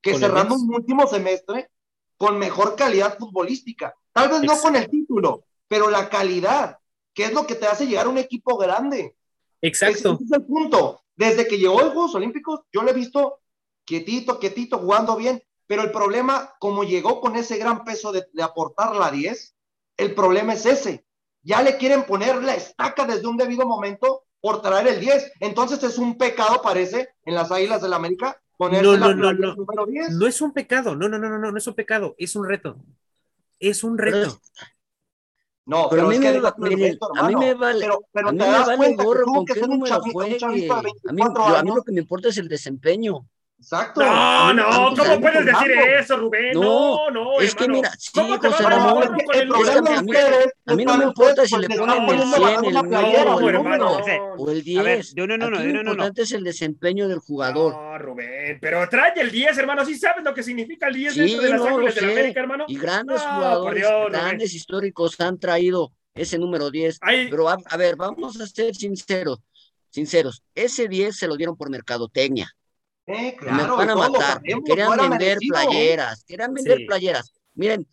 [0.04, 1.72] que cerrando un último semestre
[2.20, 3.96] con mejor calidad futbolística.
[4.12, 6.78] Tal vez no con el título, pero la calidad,
[7.14, 9.16] que es lo que te hace llegar a un equipo grande.
[9.62, 10.16] Exacto.
[10.16, 11.02] Ese es el punto.
[11.16, 13.40] Desde que llegó los Juegos Olímpicos, yo lo he visto
[13.86, 18.44] quietito, quietito, jugando bien, pero el problema, como llegó con ese gran peso de, de
[18.44, 19.56] aportar la 10,
[19.96, 21.06] el problema es ese.
[21.42, 25.32] Ya le quieren poner la estaca desde un debido momento por traer el 10.
[25.40, 29.22] Entonces es un pecado, parece, en las Águilas del América, ponerse No, la no, no,
[29.22, 29.56] playera no.
[29.56, 30.12] número 10.
[30.12, 30.96] No es un pecado.
[30.96, 32.14] No, no, no, no, no, no es un pecado.
[32.18, 32.76] Es un reto.
[33.58, 34.40] Es un reto.
[35.66, 37.54] No, Pero a mí es me que va- déjame el miren, reto, a mí me
[37.54, 40.12] vale, Pero, pero a mí me vale gorro con qué número de
[40.44, 43.26] A mí, 24 yo- a mí lo que me importa es el desempeño.
[43.62, 44.02] Exacto.
[44.02, 46.54] No, no, ¿cómo que puedes decir eso, Rubén?
[46.54, 47.82] No, No, no, es que hermano.
[47.82, 50.02] mira, sí, ¿Cómo te vas José a Ramón, el el problema es que de a
[50.02, 52.74] mí- ustedes a mí no me importa si le ponen el poniendo 100, una el
[52.74, 53.98] 9 playera, o el hermano.
[53.98, 55.16] 1 o el A ver, 10.
[55.18, 55.92] no, no, no, Aquí no, lo no, no, no.
[55.92, 57.74] importante es el desempeño del jugador.
[57.74, 59.84] No, Rubén, pero trae el 10, hermano.
[59.86, 62.02] ¿Sí sabes lo que significa el 10 Sí, dentro de las no, lo Águilas de
[62.02, 62.12] la.
[62.14, 62.66] América, hermano?
[62.68, 64.12] Y grandes jugadores, Dios, Rubén.
[64.14, 66.98] grandes históricos han traído ese número 10.
[67.02, 69.40] Ay, Pero a, a ver, vamos a ser sinceros.
[69.92, 72.50] Sinceros, ese 10 se lo dieron por mercadotecnia.
[73.12, 74.42] Eh, claro, van a matar.
[74.42, 75.54] Querían vender merecido.
[75.56, 76.86] playeras, querían vender Sí.
[76.86, 77.34] playeras.
[77.56, 77.88] Miren,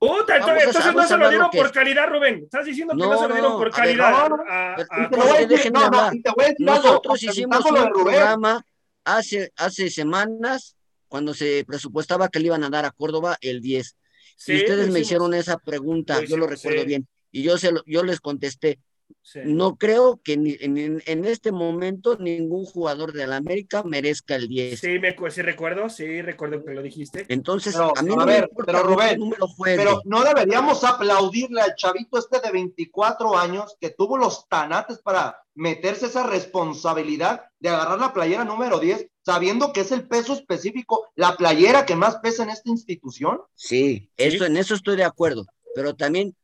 [0.00, 1.72] puta, entonces, a- entonces no se lo dieron por es.
[1.72, 2.40] calidad, Rubén.
[2.44, 4.30] Estás diciendo que no, No, se lo dieron por a ver, calidad.
[6.58, 8.64] Nosotros hicimos un programa
[9.04, 10.76] hace, hace semanas
[11.08, 13.96] cuando se presupuestaba que le iban a dar a Córdoba el 10.
[14.36, 15.00] Sí, y ustedes me hicimos.
[15.02, 16.86] hicieron esa pregunta, Lo yo lo recuerdo sí.
[16.86, 17.08] bien.
[17.30, 18.78] Y yo, se lo- yo les contesté,
[19.20, 19.40] Sí.
[19.44, 24.48] no creo que ni- en, en- este momento ningún jugador de la América merezca el
[24.48, 24.80] 10.
[24.80, 27.26] Sí, me, sí recuerdo, sí recuerdo que lo dijiste.
[27.28, 29.46] Entonces, Pero, a mí a no ver, me importa pero, Rubén, número.
[29.64, 35.38] Pero no deberíamos aplaudirle al chavito este de 24 años que tuvo los tanates para
[35.54, 41.06] meterse esa responsabilidad de agarrar la playera número 10, sabiendo que es el peso específico,
[41.14, 43.40] la playera que más pesa en esta institución.
[43.54, 45.44] Sí, eso, en eso estoy de acuerdo.
[45.74, 46.34] Pero también,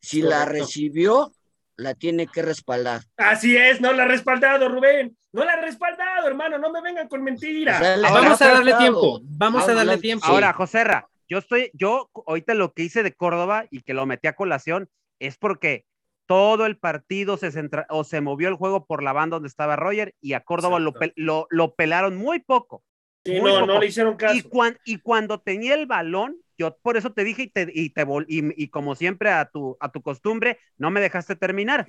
[0.00, 1.32] si la recibió,
[1.78, 3.02] la tiene que respaldar.
[3.16, 5.16] Así es, no la ha respaldado, Rubén.
[5.32, 6.58] No la ha respaldado, hermano.
[6.58, 7.80] No me vengan con mentiras.
[7.80, 9.20] O sea, Vamos a darle tiempo.
[9.22, 10.26] Vamos a darle tiempo.
[10.26, 10.32] Sí.
[10.32, 14.26] Ahora, Joserra, yo estoy, yo ahorita lo que hice de Córdoba y que lo metí
[14.26, 14.88] a colación
[15.20, 15.84] es porque
[16.26, 19.76] todo el partido se centra o se movió el juego por la banda donde estaba
[19.76, 22.82] Roger y a Córdoba lo, lo, lo pelaron muy poco.
[23.24, 23.66] Sí, muy no, poco.
[23.66, 24.34] no le hicieron caso.
[24.34, 27.90] Y, cuan- y cuando tenía el balón, yo por eso te dije y, te, y,
[27.90, 31.86] te y, y como siempre a tu, a tu costumbre, no me dejaste terminar.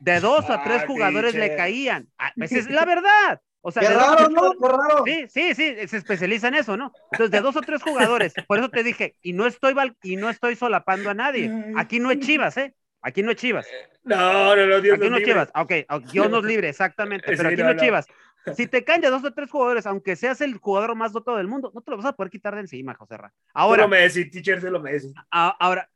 [0.00, 2.08] De dos a tres Ah, jugadores le caían.
[2.18, 3.40] Ah, pues es la verdad.
[3.62, 4.52] O sea, Qué raro, ¿no?
[4.60, 5.04] Qué raro.
[5.04, 6.92] Sí, sí, sí, se especializa en eso, ¿no?
[7.10, 10.16] Entonces, de dos o tres jugadores, por eso te dije, y no estoy val- y
[10.16, 11.54] no estoy solapando a nadie.
[11.72, 12.74] Aquí no es Chivas, ¿eh?
[13.00, 13.76] Aquí no es Chivas.
[14.04, 15.22] No, no, no, Dios Aquí no es.
[15.22, 15.50] Chivas.
[15.54, 15.72] Ok,
[16.10, 17.32] Dios nos libre, exactamente.
[17.36, 17.82] Pero aquí no, es no.
[17.82, 18.06] Chivas.
[18.54, 21.48] Si te caen de dos o tres jugadores, aunque seas el jugador más dotado del
[21.48, 23.32] mundo, no te lo vas a poder quitar de encima, José Ra.
[23.54, 25.12] Ahora, Ahora, me decís, teacher, se lo me decís.
[25.30, 25.88] a- ahora,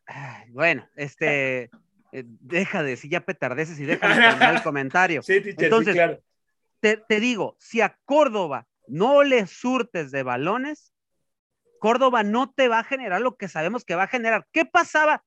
[0.50, 1.70] bueno, este,
[2.12, 4.14] eh, deja de decir ya petardeces y deja de
[4.50, 5.22] terminar el comentario.
[5.22, 6.20] Sí, teacher, Entonces, sí, claro.
[6.80, 10.92] te, te digo, si a Córdoba no le surtes de balones,
[11.80, 14.46] Córdoba no te va a generar lo que sabemos que va a generar.
[14.52, 15.22] ¿Qué pasaba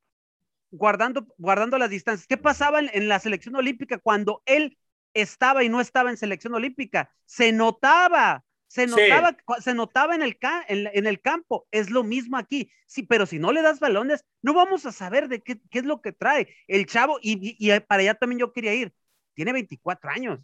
[0.71, 2.27] guardando, guardando las distancias?
[2.27, 4.77] ¿Qué pasaba en, en la selección olímpica cuando él
[5.13, 7.11] estaba y no estaba en selección olímpica?
[7.25, 11.67] Se notaba, se notaba, se notaba en el, en, en el campo.
[11.71, 12.71] Es lo mismo aquí.
[12.87, 15.85] Sí, pero si no le das balones, no vamos a saber de qué, qué es
[15.85, 17.19] lo que trae el chavo.
[17.21, 18.93] Y, y- y para allá también yo quería ir.
[19.33, 20.39] Tiene 24 años.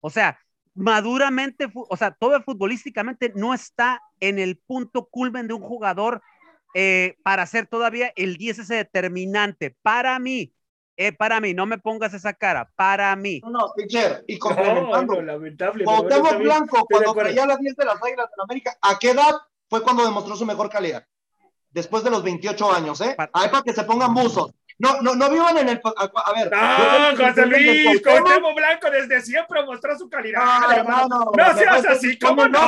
[0.00, 0.38] O sea,
[0.74, 6.22] maduramente, o sea, todo futbolísticamente no está en el punto culmen de un jugador
[6.74, 9.76] eh, para ser todavía el 10 ese determinante.
[9.82, 10.54] Para mí,
[11.02, 13.40] eh, para mí, no me pongas esa cara, para mí.
[13.42, 15.14] No, no, teacher, y No, complementando.
[15.14, 15.84] no, lamentable.
[15.84, 16.42] bueno, Cuauhtémoc.
[16.42, 19.34] Blanco, cuando traía las 10 de las Águilas de América, ¿a qué edad
[19.68, 21.04] fue cuando demostró su mejor calidad?
[21.70, 23.16] Después de los 28 años, ¿eh?
[23.32, 24.52] Ahí para que se pongan buzos.
[24.78, 25.80] No, no, no vivan en el.
[25.84, 26.50] A, a ver.
[26.50, 30.40] No, José Luis, Cuauhtémoc- Blanco desde siempre mostró su calidad.
[30.42, 31.04] No, hermano.
[31.04, 32.58] hermano, No seas mejor así, ¿cómo no?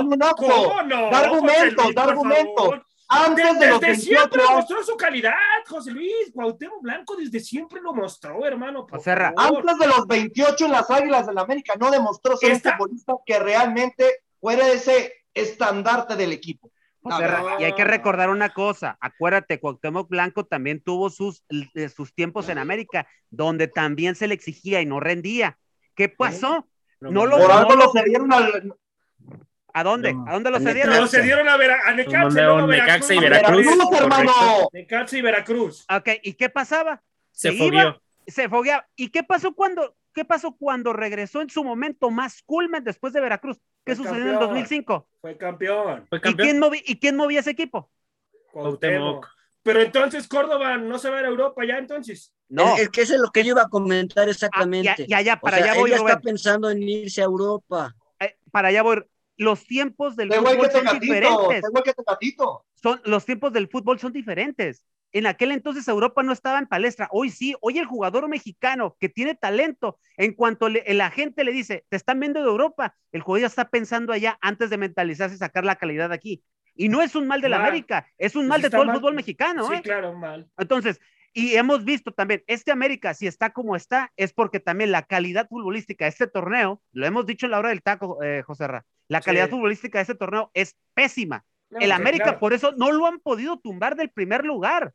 [0.00, 0.46] un oxo.
[0.46, 1.10] ¿Cómo no?
[1.10, 2.80] Da argumentos, da argumentos.
[3.10, 4.52] Antes de los Desde 28 siempre años.
[4.56, 5.32] mostró su calidad,
[5.66, 6.30] José Luis.
[6.34, 8.86] Cuauhtémoc Blanco desde siempre lo mostró, hermano.
[8.86, 9.60] por José Ra- favor.
[9.60, 13.38] Antes de los 28 en las Águilas del América no demostró ser un futbolista que
[13.38, 14.04] realmente
[14.40, 16.70] fuera ese estandarte del equipo.
[17.04, 17.60] A Ra- ver.
[17.60, 21.42] y hay que recordar una cosa, acuérdate, Cuauhtémoc Blanco también tuvo sus,
[21.74, 25.58] eh, sus tiempos en América, donde también se le exigía y no rendía.
[25.94, 26.68] ¿Qué pasó?
[27.00, 28.74] No lo- Por no algo lo- lo cedieron al
[29.74, 30.14] ¿A dónde?
[30.14, 30.24] No.
[30.28, 30.92] ¿A dónde lo cedieron?
[30.94, 33.66] Pero se dieron a, Vera, a Necaxa, León, y luego a Necaxa y Veracruz.
[33.66, 34.00] Veracruz.
[34.00, 34.32] Hermano.
[34.72, 35.86] Necaxa y Veracruz.
[35.94, 37.02] Ok, ¿y qué pasaba?
[37.30, 38.00] Se fogueó.
[38.26, 38.86] se fogueaba.
[38.96, 43.20] ¿Y qué pasó cuando, qué pasó cuando regresó en su momento más culmen después de
[43.20, 43.58] Veracruz?
[43.84, 44.48] ¿Qué Fue sucedió en campeón.
[44.48, 45.08] 2005?
[45.20, 46.06] Fue campeón.
[46.08, 46.46] Fue ¿Y campeón.
[46.48, 47.90] quién, movi- ¿Y quién movía ese equipo?
[48.52, 49.26] Cuauhtémoc.
[49.62, 52.32] Pero entonces Córdoba no se va a ir a Europa ya entonces.
[52.48, 54.84] No, Es, es que eso es lo que yo iba a comentar Ah, exactamente.
[54.84, 57.24] ya, ya, ya, O para sea, allá él voy, ya está pensando en irse a
[57.24, 57.94] Europa.
[58.18, 59.04] Eh, para allá voy.
[59.38, 61.62] Los tiempos del que fútbol son gatito, diferentes.
[61.84, 61.92] que.
[62.74, 64.84] Son, los tiempos del fútbol son diferentes.
[65.12, 67.08] En aquel entonces Europa no estaba en palestra.
[67.12, 71.52] Hoy sí, hoy el jugador mexicano que tiene talento, en cuanto le- la gente le
[71.52, 75.36] dice, te están viendo de Europa, el jugador ya está pensando allá antes de mentalizarse
[75.36, 76.42] y sacar la calidad aquí.
[76.74, 77.68] Y no es un mal de la Mal.
[77.68, 78.96] América, es un Pues mal de todo el mal.
[78.96, 79.66] fútbol mexicano.
[79.66, 79.82] sí, ¿eh?
[79.82, 80.46] claro, mal.
[80.58, 81.00] Entonces,
[81.32, 85.48] y hemos visto también, este América, si está como está, es porque también la calidad
[85.48, 88.84] futbolística de este torneo, lo hemos dicho en la hora del taco, eh, José Ra,
[89.08, 89.26] la Sí.
[89.26, 91.44] calidad futbolística de este torneo es pésima.
[91.70, 92.38] El América claro.
[92.38, 94.94] por eso no lo han podido tumbar del primer lugar.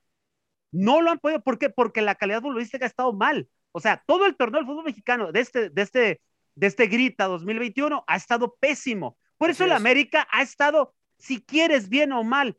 [0.71, 1.69] No lo han podido, ¿por qué?
[1.69, 3.47] Porque la calidad futbolística ha estado mal.
[3.71, 6.21] O sea, todo el torneo del fútbol mexicano de este, de este,
[6.56, 9.17] de este Grita 2021 ha estado pésimo.
[9.38, 9.78] Por eso el es.
[9.78, 12.58] América ha estado, si quieres bien o mal,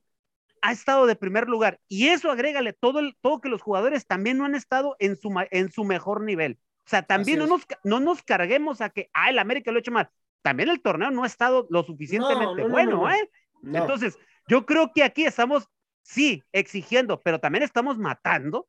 [0.63, 1.81] ha estado de primer lugar.
[1.89, 5.33] Y eso agrégale todo, el, todo que los jugadores también no han estado en su,
[5.51, 6.59] en su mejor nivel.
[6.87, 9.81] O sea, también no nos, no nos carguemos a que, ah, el América lo ha
[9.81, 10.11] hecho mal.
[10.45, 13.11] También el torneo no ha estado lo suficientemente No, no, no, bueno, no, no.
[13.11, 13.31] ¿eh?
[13.65, 15.71] Entonces, yo creo que aquí estamos,
[16.03, 18.67] sí, exigiendo, pero también estamos matando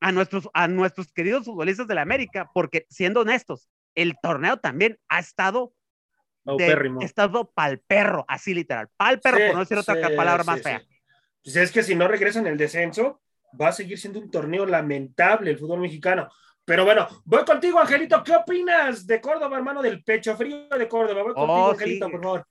[0.00, 4.98] a nuestros, a nuestros queridos futbolistas de la América, porque siendo honestos, el torneo también
[5.08, 5.72] ha estado
[6.44, 10.50] de, estado pal perro, así literal, pal perro, Sí, por no decir otra palabra sí,
[10.50, 10.82] más fea.
[11.42, 13.22] Pues es que si no regresan el descenso,
[13.58, 16.28] va a seguir siendo un torneo lamentable el fútbol mexicano.
[16.68, 18.22] Pero bueno, voy contigo, Angelito.
[18.22, 21.22] ¿Qué opinas de Córdoba, hermano, del pecho frío de Córdoba?
[21.22, 22.12] Voy contigo, Oh, Angelito, sí.
[22.12, 22.46] por favor.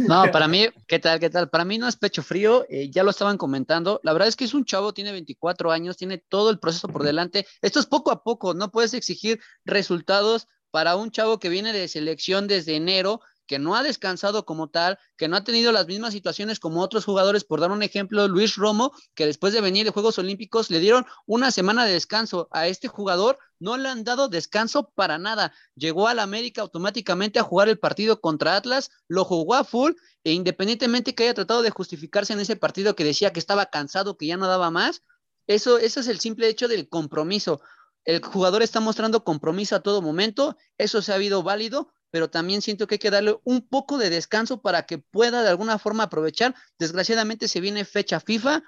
[0.00, 1.20] No, para mí, ¿qué tal?
[1.20, 1.48] ¿Qué tal?
[1.48, 4.00] Para mí no es pecho frío, eh, ya lo estaban comentando.
[4.02, 7.04] La verdad es que es un chavo, tiene 24 años, tiene todo el proceso por
[7.04, 7.46] delante.
[7.62, 11.86] Esto es poco a poco, no puedes exigir resultados para un chavo que viene de
[11.86, 16.12] selección desde enero, que no ha descansado como tal, que no ha tenido las mismas
[16.12, 17.42] situaciones como otros jugadores.
[17.42, 21.04] Por dar un ejemplo, Luis Romo, que después de venir de Juegos Olímpicos le dieron
[21.26, 22.46] una semana de descanso.
[22.52, 25.52] A este jugador no le han dado descanso para nada.
[25.74, 30.30] Llegó al América automáticamente a jugar el partido contra Atlas, lo jugó a full e
[30.30, 34.28] independientemente que haya tratado de justificarse en ese partido que decía que estaba cansado, que
[34.28, 35.02] ya no daba más,
[35.48, 37.60] eso, eso es el simple hecho del compromiso.
[38.04, 42.62] El jugador está mostrando compromiso a todo momento, eso se ha habido válido, pero también
[42.62, 46.04] siento que hay que darle un poco de descanso para que pueda de alguna forma
[46.04, 46.54] aprovechar.
[46.78, 48.62] Desgraciadamente se viene fecha FIFA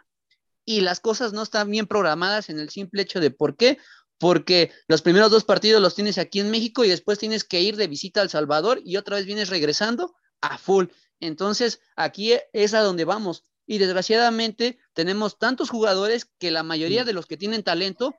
[0.64, 3.78] y las cosas no están bien programadas en el simple hecho de por qué,
[4.18, 7.76] porque los primeros dos partidos los tienes aquí en México y después tienes que ir
[7.76, 10.86] de visita al Salvador y otra vez vienes regresando a full.
[11.18, 13.44] Entonces, aquí es a donde vamos.
[13.66, 18.14] Y desgraciadamente tenemos tantos jugadores que la mayoría de los que tienen talento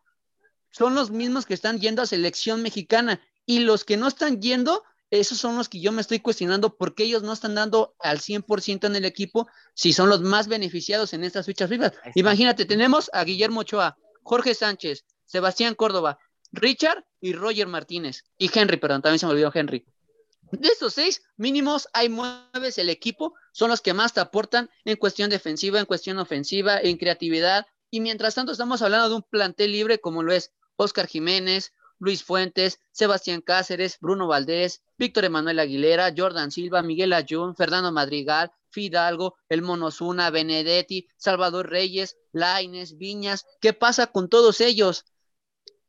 [0.72, 4.84] son los mismos que están yendo a selección mexicana y los que no están yendo,
[5.20, 8.20] esos son los que yo me estoy cuestionando por qué ellos no están dando al
[8.20, 11.48] 100% en el equipo si son los más beneficiados en estas.
[11.48, 11.94] Ahí está.
[12.16, 16.18] Imagínate, tenemos a Guillermo Ochoa, Jorge Sánchez, Sebastián Córdoba,
[16.52, 18.24] Richard y Roger Martínez.
[18.40, 19.86] Y Henry, perdón, también se me olvidó Henry.
[20.52, 24.98] De estos seis mínimos, hay mueves el equipo, son los que más te aportan en
[24.98, 27.68] cuestión defensiva, en cuestión ofensiva, en creatividad.
[27.92, 32.22] Y mientras tanto, estamos hablando de un plantel libre como lo es Oscar Jiménez, Luis
[32.22, 39.38] Fuentes, Sebastián Cáceres, Bruno Valdés, Víctor Emanuel Aguilera, Jordan Silva, Miguel Ayun, Fernando Madrigal, Fidalgo,
[39.48, 43.46] El Monozuna, Benedetti, Salvador Reyes, Laines, Viñas.
[43.62, 45.06] ¿Qué pasa con todos ellos?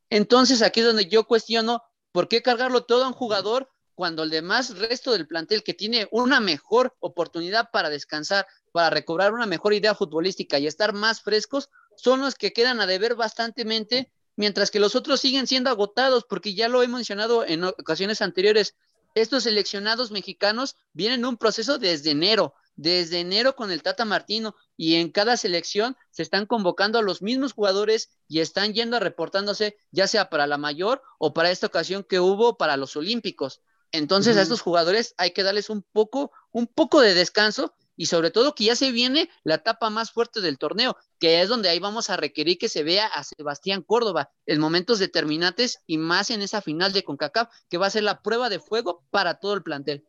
[0.09, 1.83] Entonces aquí es donde yo cuestiono
[2.13, 6.07] por qué cargarlo todo a un jugador cuando el demás resto del plantel que tiene
[6.13, 11.71] una mejor oportunidad para descansar, para recobrar una mejor idea futbolística y estar más frescos,
[11.97, 16.55] son los que quedan a deber bastantemente, mientras que los otros siguen siendo agotados, porque
[16.55, 18.75] ya lo he mencionado en ocasiones anteriores,
[19.15, 24.57] estos seleccionados mexicanos vienen en un proceso desde enero, desde enero con el Tata Martino
[24.77, 29.01] y en cada selección se están convocando a los mismos jugadores y están yendo a
[29.01, 33.61] reportándose ya sea para la mayor o para esta ocasión que hubo para los Olímpicos.
[33.93, 38.31] Entonces a estos jugadores hay que darles un poco, un poco de descanso y sobre
[38.31, 41.79] todo que ya se viene la etapa más fuerte del torneo, que es donde ahí
[41.79, 46.43] vamos a requerir que se vea a Sebastián Córdoba en momentos determinantes y más en
[46.43, 49.63] esa final de CONCACAF, que va a ser la prueba de fuego para todo el
[49.63, 50.05] plantel.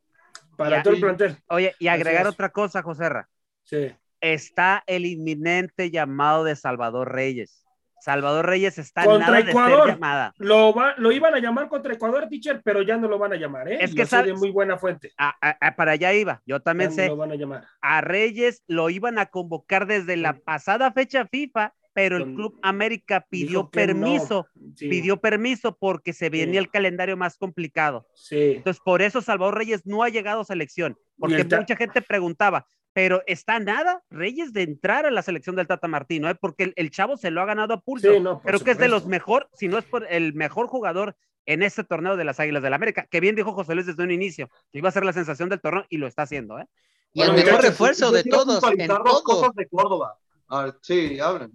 [0.58, 1.38] Para todo el plantel.
[1.48, 3.30] Oye, y agregar otra cosa, Joserra.
[3.64, 3.92] Sí.
[4.22, 7.65] Está el inminente llamado de Salvador Reyes.
[8.00, 9.86] Salvador Reyes está Contra nada de Ecuador.
[9.86, 10.34] ser llamada.
[10.38, 13.36] Lo, va, lo iban a llamar contra Ecuador, teacher, pero ya no lo van a
[13.36, 13.78] llamar, ¿eh?
[13.82, 15.12] Es que sé sabes- de muy buena fuente.
[15.18, 16.42] A- a- a- para allá iba.
[16.46, 17.08] Yo Ya también no sé.
[17.08, 17.64] lo van a llamar.
[17.82, 23.26] A Reyes lo iban a convocar desde la pasada fecha FIFA, pero el Club América
[23.30, 23.70] pidió no.
[23.70, 24.48] permiso.
[24.76, 26.66] Sí, Pidió permiso porque se venía Sí.
[26.66, 28.06] el calendario más complicado.
[28.14, 28.56] Sí.
[28.58, 33.24] Entonces, por eso Salvador Reyes no ha llegado a selección, porque mucha gente preguntaba, pero
[33.28, 36.30] ¿está nada Reyes de entrar a la selección del Tata Martino?
[36.30, 36.36] ¿eh?
[36.36, 38.14] Porque el, el chavo se lo ha ganado a pulso.
[38.14, 39.10] Sí, no, por Creo que es de los supuesto.
[39.10, 42.70] mejor, si no es por el mejor jugador en este torneo de las Águilas del
[42.70, 45.12] la América, que bien dijo José Luis desde un inicio, que iba a ser la
[45.12, 46.68] sensación del torneo y lo está haciendo, ¿eh?
[47.12, 49.24] Y el mejor muchachos, refuerzo Yo de todos, en todo.
[49.24, 50.18] cosas de Córdoba.
[50.48, 51.52] A ver, sí, hablen.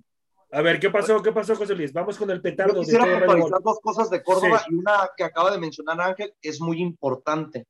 [0.53, 1.23] A ver, ¿qué pasó?
[1.23, 1.91] ¿Qué pasó, José Luis?
[1.95, 5.09] Vamos con el Yo petardo de quisiera Red puntualizar dos cosas de Córdoba y una
[5.17, 7.67] que acaba de mencionar Ángel es muy importante.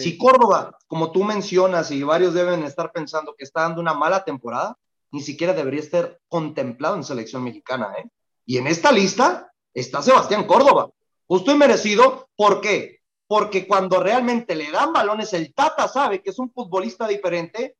[0.00, 4.24] Si Córdoba, como tú mencionas y varios deben estar pensando que está dando una mala
[4.24, 4.78] temporada,
[5.10, 7.92] ni siquiera debería estar contemplado en selección mexicana.
[7.98, 8.08] ¿eh?
[8.46, 10.90] Y en esta lista está Sebastián Córdoba.
[11.26, 12.28] Justo y merecido.
[12.36, 13.00] ¿Por qué?
[13.26, 17.76] Porque cuando realmente le dan balones, el Tata sabe que es un futbolista diferente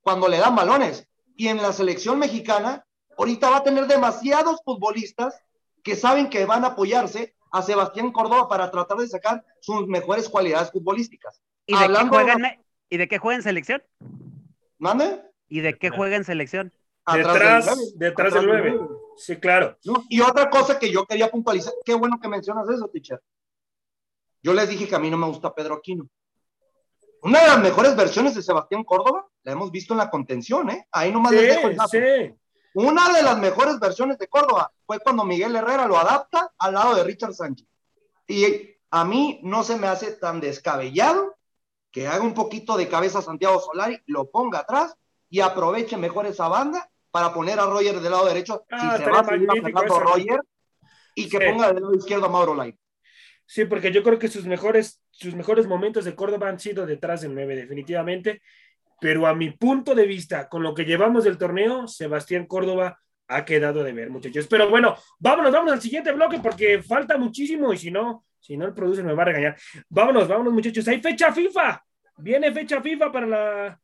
[0.00, 1.08] cuando le dan balones.
[1.34, 2.86] Y en la selección mexicana,
[3.18, 5.34] ahorita va a tener demasiados futbolistas
[5.82, 10.28] que saben que van a apoyarse a Sebastián Córdoba para tratar de sacar sus mejores
[10.28, 11.42] cualidades futbolísticas.
[11.66, 13.82] ¿Y de, qué Hablando- juega en, Me- ¿Y de qué juega en selección?
[14.78, 15.22] ¿Mande?
[15.48, 16.72] ¿Y de qué juega en selección?
[17.04, 18.74] Atrás Detrás, detrás del del 9.
[18.78, 18.94] nueve.
[19.16, 19.78] Sí, claro.
[19.84, 20.04] ¿no?
[20.08, 23.20] Y otra cosa que yo quería puntualizar, qué bueno que mencionas eso, teacher.
[24.42, 26.08] Yo les dije que a mí no me gusta Pedro Aquino.
[27.22, 30.86] Una de las mejores versiones de Sebastián Córdoba la hemos visto en la contención, ¿eh?
[30.92, 31.90] Ahí nomás les dejo el Sí, dato.
[31.90, 32.34] sí.
[32.74, 36.94] Una de las mejores versiones de Córdoba fue cuando Miguel Herrera lo adapta al lado
[36.94, 37.66] de Richard Sánchez.
[38.28, 41.35] Y a mí no se me hace tan descabellado
[41.96, 44.94] que haga un poquito de cabeza a Santiago Solari, lo ponga atrás
[45.30, 49.10] y aproveche mejor esa banda para poner a Roger del lado derecho Ah, si se
[49.10, 49.48] va a seguir
[49.82, 50.00] eso.
[50.00, 50.40] Roger
[51.14, 51.44] y que Sí.
[51.50, 52.78] ponga del lado izquierdo a Mauro Lai.
[53.46, 57.22] Sí, porque yo creo que sus mejores, sus mejores momentos de Córdoba han sido detrás
[57.22, 58.42] del 9, definitivamente.
[59.00, 63.44] Pero a mi punto de vista, con lo que llevamos del torneo, Sebastián Córdoba ha
[63.46, 64.46] quedado de ver, muchachos.
[64.50, 68.64] Pero bueno, vámonos, vámonos al siguiente bloque porque falta muchísimo y si no, si no
[68.66, 69.56] el producer me va a regañar.
[69.88, 70.86] Vámonos, vámonos, muchachos.
[70.88, 71.82] Hay fecha FIFA.
[72.18, 73.80] Viene fecha FIFA para la,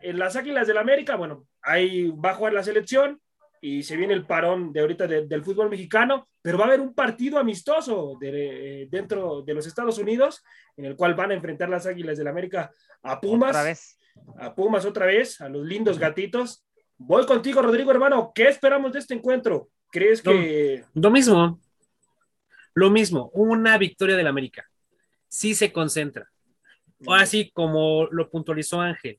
[0.00, 1.16] en las Águilas del América.
[1.16, 3.20] Bueno, ahí va a jugar la selección
[3.60, 6.80] y se viene el parón de ahorita de- del fútbol mexicano, pero va a haber
[6.80, 10.42] un partido amistoso de- eh, dentro de los Estados Unidos
[10.76, 12.70] en el cual van a enfrentar las Águilas del América
[13.02, 13.98] a Pumas Otra vez.
[14.38, 16.64] a Pumas otra vez, a los lindos gatitos.
[16.96, 18.32] Voy contigo, Rodrigo, hermano.
[18.34, 19.68] ¿Qué esperamos de este encuentro?
[19.90, 21.60] ¿Crees que Lo mismo,
[22.78, 24.64] lo mismo, una victoria del América.
[25.28, 26.28] Sí se concentra.
[27.06, 29.18] O así como lo puntualizó Ángel,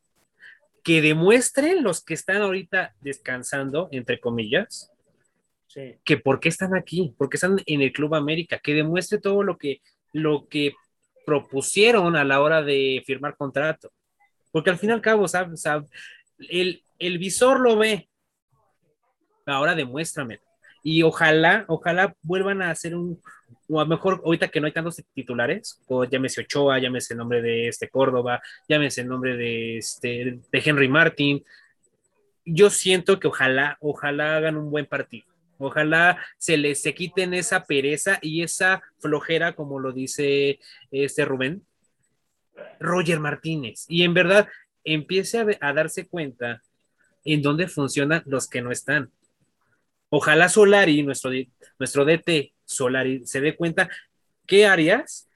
[0.83, 4.91] que demuestren los que están ahorita descansando, entre comillas,
[5.67, 9.43] Sí, que por qué están aquí, porque están en el Club América, que demuestre todo
[9.43, 9.81] lo que,
[10.13, 10.73] lo que
[11.27, 13.91] propusieron a la hora de firmar contrato.
[14.51, 15.87] Porque al fin y al cabo, sab- sab-
[16.39, 18.09] el, el visor lo ve.
[19.45, 20.39] Ahora demuéstrame.
[20.83, 23.21] Y ojalá, ojalá vuelvan a hacer un,
[23.67, 27.19] o a lo mejor ahorita que no hay tantos titulares, o llámese Ochoa, llámese el
[27.19, 31.43] nombre de este Córdoba, llámese el nombre de este de Henry Martin.
[32.45, 35.27] Yo siento que ojalá, ojalá hagan un buen partido.
[35.59, 40.59] Ojalá se les se quiten esa pereza y esa flojera, como lo dice
[40.89, 41.63] este Rubén,
[42.79, 43.85] Roger Martínez.
[43.89, 44.47] Y en verdad
[44.85, 46.61] empiece a, a darse cuenta
[47.25, 49.11] en dónde funcionan los que no están.
[50.09, 51.31] Ojalá Solari, nuestro,
[51.77, 53.89] nuestro DT Solari, se dé cuenta
[54.45, 55.27] qué áreas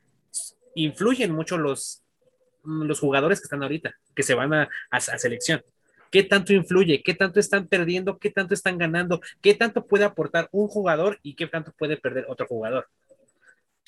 [0.75, 2.03] influyen mucho los,
[2.63, 5.63] los jugadores que están ahorita, que se van a, a, a selección.
[6.09, 7.01] ¿Qué tanto influye?
[7.01, 8.19] ¿Qué tanto están perdiendo?
[8.19, 9.19] ¿Qué tanto están ganando?
[9.41, 12.87] ¿Qué tanto puede aportar un jugador y qué tanto puede perder otro jugador?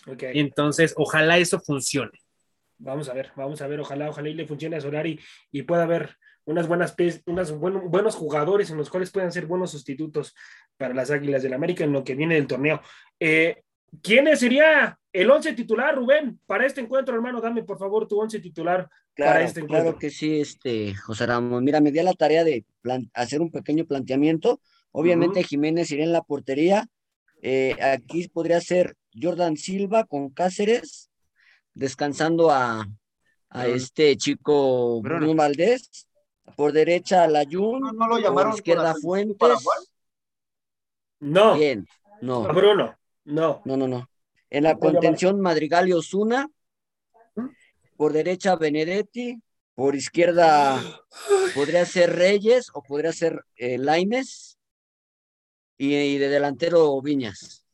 [0.05, 2.19] Entonces, ojalá eso funcione.
[2.77, 3.79] Vamos a ver, vamos a ver.
[3.79, 5.19] Ojalá, ojalá y le funcione a Solari
[5.51, 9.71] y pueda haber unas buenas, unas buen- buenos jugadores en los cuales puedan ser buenos
[9.71, 10.33] sustitutos
[10.77, 12.81] para las Águilas del América en lo que viene del torneo.
[13.19, 13.63] Eh,
[14.01, 17.39] ¿Quién sería el once titular, Rubén, para este encuentro, hermano?
[17.39, 19.83] Dame, por favor, tu once titular para Claro, este encuentro.
[19.91, 21.63] claro que sí, este, José Ramón.
[21.63, 22.65] Mira, me di a la tarea de
[23.13, 24.59] hacer un pequeño planteamiento.
[24.91, 26.87] Obviamente Jiménez iría en la portería.
[27.41, 31.09] Eh, aquí podría ser Jordan Silva con Cáceres,
[31.73, 32.85] descansando a,
[33.49, 35.19] a este chico Bruno.
[35.25, 36.07] Bruno Valdés.
[36.55, 37.79] Por derecha, Layun.
[37.79, 39.65] ¿No, no lo por llamaron con izquierda, Fuentes.
[41.19, 41.87] No, Bien.
[42.21, 43.61] No, Bruno, no.
[43.65, 44.09] no, no, no.
[44.49, 46.49] En la contención, Madrigal y Osuna.
[47.97, 49.41] Por derecha, Benedetti.
[49.73, 50.81] Por izquierda,
[51.53, 53.77] podría ser Reyes o podría ser eh.
[55.77, 57.64] Y, y de delantero, Viñas.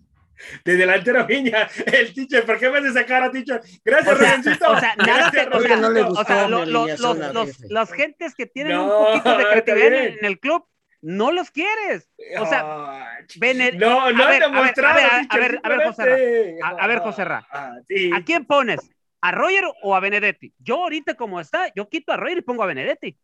[0.66, 3.62] De delantero Viña, el teacher, ¿por qué me hace sacar a teacher?
[3.84, 4.72] Gracias, O sea, Rubensito.
[4.72, 7.00] o sea, nada te- o sea, no le gustó O sea, lo- lo- los,
[7.34, 10.66] los, las gentes que tienen No, un poquito de creatividad en, en el club,
[11.02, 12.10] no los quieres.
[12.40, 15.00] O sea, Ah, Bene- no, no a ver, han a ver, demostrado.
[15.30, 16.58] a ver, ver, a ver, José.
[16.64, 17.48] A- a ver, José Ra.
[17.52, 18.12] Ah, sí.
[18.14, 18.80] ¿a quién pones?
[19.22, 20.52] ¿A Roger o a Benedetti?
[20.58, 23.16] Yo ahorita como está, yo quito a Roger y pongo a Benedetti.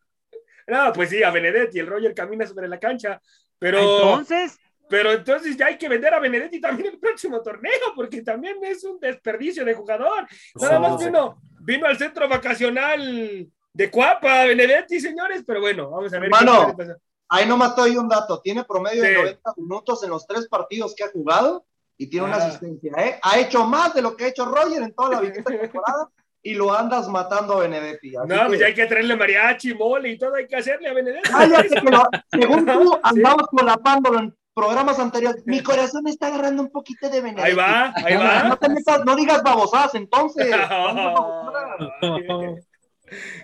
[0.68, 3.22] No, pues sí, a Benedetti, el Roger camina sobre la cancha.
[3.60, 4.60] Pero Entonces,
[4.90, 8.84] Pero entonces ya hay que vender a Benedetti también el próximo torneo, porque también es
[8.84, 10.26] un desperdicio de jugador.
[10.56, 16.20] Nada más vino, vino al centro vacacional de Cuapa, Benedetti, señores, pero bueno, vamos a
[16.20, 16.30] ver.
[16.32, 16.98] qué pasar.
[17.30, 18.40] Ahí nomás te doy un dato.
[18.42, 19.16] Tiene promedio de Sí.
[19.16, 21.66] 90 minutos en los tres partidos que ha jugado
[21.98, 22.48] y tiene una Ah.
[22.48, 22.94] asistencia.
[22.98, 23.20] ¿eh?
[23.22, 26.10] Ha hecho más de lo que ha hecho Roger en toda la vigente temporada
[26.42, 28.12] y lo andas matando a Benedetti.
[28.12, 30.94] No, que- pues ya hay que traerle mariachi, mole y todo hay que hacerle a
[30.94, 31.30] Benedetti.
[31.30, 33.00] Cállate que lo- según tú Sí.
[33.04, 35.44] andabas colapándolo en programas anteriores.
[35.46, 37.48] Mi corazón está agarrando un poquito de Benedetti.
[37.48, 38.44] Ahí va, ahí No, va.
[38.44, 40.52] No, te metas- no digas babosadas entonces.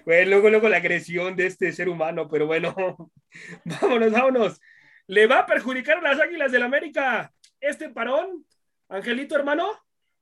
[0.06, 2.76] Bueno, luego, luego la agresión de este ser humano, pero bueno,
[3.64, 4.62] vámonos, vámonos.
[5.08, 8.46] Le va a perjudicar a las Águilas del América este parón,
[8.90, 9.70] Angelito hermano,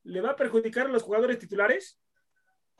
[0.04, 1.98] le va a perjudicar a los jugadores titulares.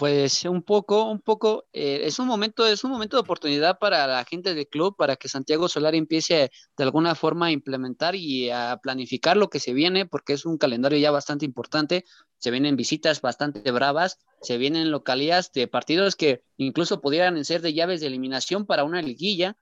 [0.02, 4.08] Pues un poco, un poco, eh, es un momento, es un momento de oportunidad para
[4.08, 8.50] la gente del club, para que Santiago Solari empiece de alguna forma a implementar y
[8.50, 12.04] a planificar lo que se viene, porque es un calendario ya bastante importante,
[12.40, 17.76] se vienen visitas bastante bravas, se vienen localías de partidos que incluso pudieran ser de
[17.76, 19.56] llaves de eliminación para una liguilla,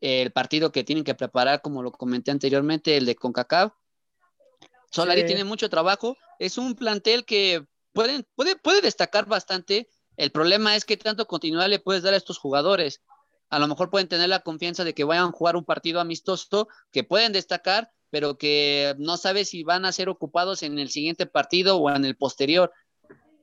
[0.00, 3.72] el partido que tienen que preparar, como lo comenté anteriormente, el de CONCACAF.
[4.92, 5.26] Solari Sí.
[5.26, 9.88] tiene mucho trabajo, es un plantel que pueden, puede, puede destacar bastante.
[10.16, 13.00] El problema es que tanto continuidad le puedes dar a estos jugadores.
[13.48, 16.68] A lo mejor pueden tener la confianza de que vayan a jugar un partido amistoso,
[16.92, 21.26] que pueden destacar, pero que no sabes si van a ser ocupados en el siguiente
[21.26, 22.72] partido o en el posterior.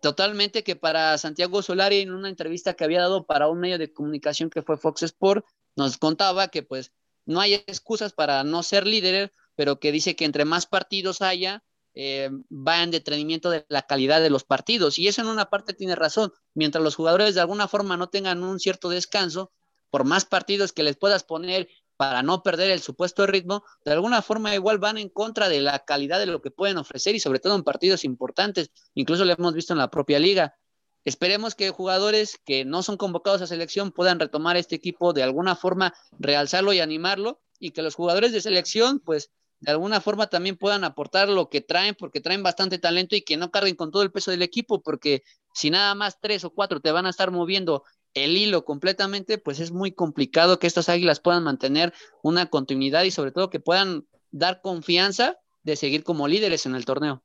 [0.01, 3.91] Totalmente que para Santiago Solari, en una entrevista que había dado para un medio de
[3.91, 5.45] comunicación que fue Fox Sport,
[5.75, 6.91] nos contaba que pues
[7.25, 11.63] no hay excusas para no ser líder, pero que dice que entre más partidos haya,
[11.99, 14.99] eh, va en detrimento de la calidad de los partidos.
[14.99, 16.31] Y eso en una parte tiene razón.
[16.53, 19.51] Mientras los jugadores de alguna forma no tengan un cierto descanso,
[19.89, 24.21] por más partidos que les puedas poner para no perder el supuesto ritmo, de alguna
[24.21, 27.39] forma igual van en contra de la calidad de lo que pueden ofrecer y sobre
[27.39, 28.69] todo en partidos importantes.
[28.93, 30.55] Incluso lo hemos visto en la propia liga.
[31.03, 35.55] Esperemos que jugadores que no son convocados a selección puedan retomar este equipo de alguna
[35.55, 40.57] forma, realzarlo y animarlo y que los jugadores de selección pues de alguna forma también
[40.57, 44.03] puedan aportar lo que traen, porque traen bastante talento y que no carguen con todo
[44.03, 47.31] el peso del equipo, porque si nada más tres o cuatro te van a estar
[47.31, 47.83] moviendo
[48.13, 51.93] el hilo completamente, pues es muy complicado que estas águilas puedan mantener
[52.23, 56.85] una continuidad y sobre todo que puedan dar confianza de seguir como líderes en el
[56.85, 57.23] torneo.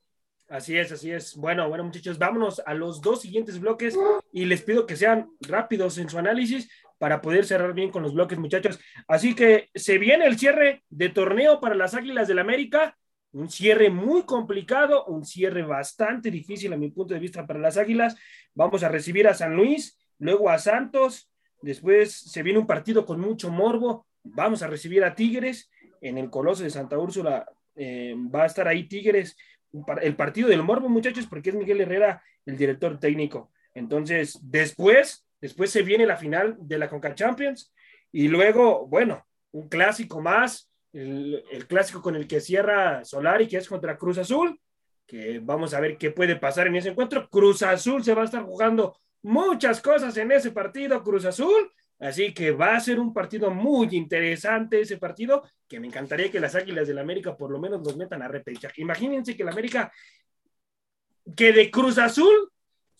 [0.49, 1.35] Así es, así es.
[1.37, 3.97] Bueno, bueno, muchachos, vámonos a los dos siguientes bloques
[4.33, 6.69] y les pido que sean rápidos en su análisis
[7.03, 8.79] para poder cerrar bien con los bloques, muchachos.
[9.09, 12.97] Así que se viene el cierre de torneo para las Águilas del América,
[13.33, 17.77] un cierre muy complicado, un cierre bastante difícil a mi punto de vista para las
[17.77, 18.15] Águilas.
[18.55, 21.29] Vamos a recibir a San Luis, luego a Santos,
[21.61, 26.31] después se viene un partido con mucho morbo, vamos a recibir a Tigres en el
[26.31, 27.45] Coloso de Santa Úrsula,
[27.75, 29.37] eh, va a estar ahí Tigres
[30.03, 33.51] el partido del morbo, muchachos, porque es Miguel Herrera el director técnico.
[33.75, 37.75] Entonces, después, después se viene la final de la Conca Champions
[38.13, 43.69] y luego, bueno, un clásico más, el, clásico con el que cierra Solari, que es
[43.69, 44.59] contra Cruz Azul,
[45.07, 47.29] que vamos a ver qué puede pasar en ese encuentro.
[47.29, 51.71] Cruz Azul se va a estar jugando muchas cosas en ese partido, Cruz Azul.
[51.99, 56.41] Así que va a ser un partido muy interesante ese partido, que me encantaría que
[56.41, 58.83] las Águilas del América por lo menos los metan a repechaje.
[58.83, 59.93] Imagínense que el América,
[61.37, 62.52] que de Cruz Azul,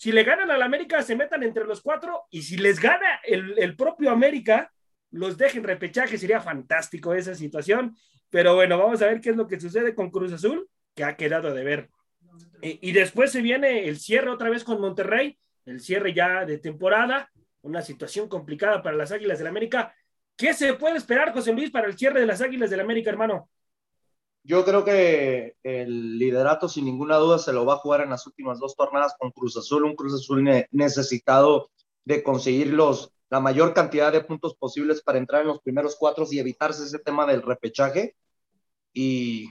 [0.03, 3.55] si le ganan al América, se metan entre los cuatro, y si les gana el,
[3.57, 4.73] el propio América,
[5.13, 7.95] los dejen repechaje, sería fantástico esa situación.
[8.29, 11.15] Pero bueno, vamos a ver qué es lo que sucede con Cruz Azul, que ha
[11.15, 11.89] quedado de ver.
[12.61, 16.59] Y, y después se viene el cierre otra vez con Monterrey, el cierre ya de
[16.59, 17.31] temporada
[17.61, 19.95] una situación complicada para las Águilas del América.
[20.37, 23.49] ¿Qué se puede esperar, José Luis, para el cierre de las Águilas del América, hermano?
[24.45, 28.27] Yo creo que el liderato, sin ninguna duda, se lo va a jugar en las
[28.27, 31.71] últimas dos jornadas con Cruz Azul, un Cruz Azul ne necesitado
[32.05, 36.27] de conseguir los la mayor cantidad de puntos posibles para entrar en los primeros cuatro
[36.31, 38.15] y evitarse ese tema del repechaje.
[38.93, 39.49] Y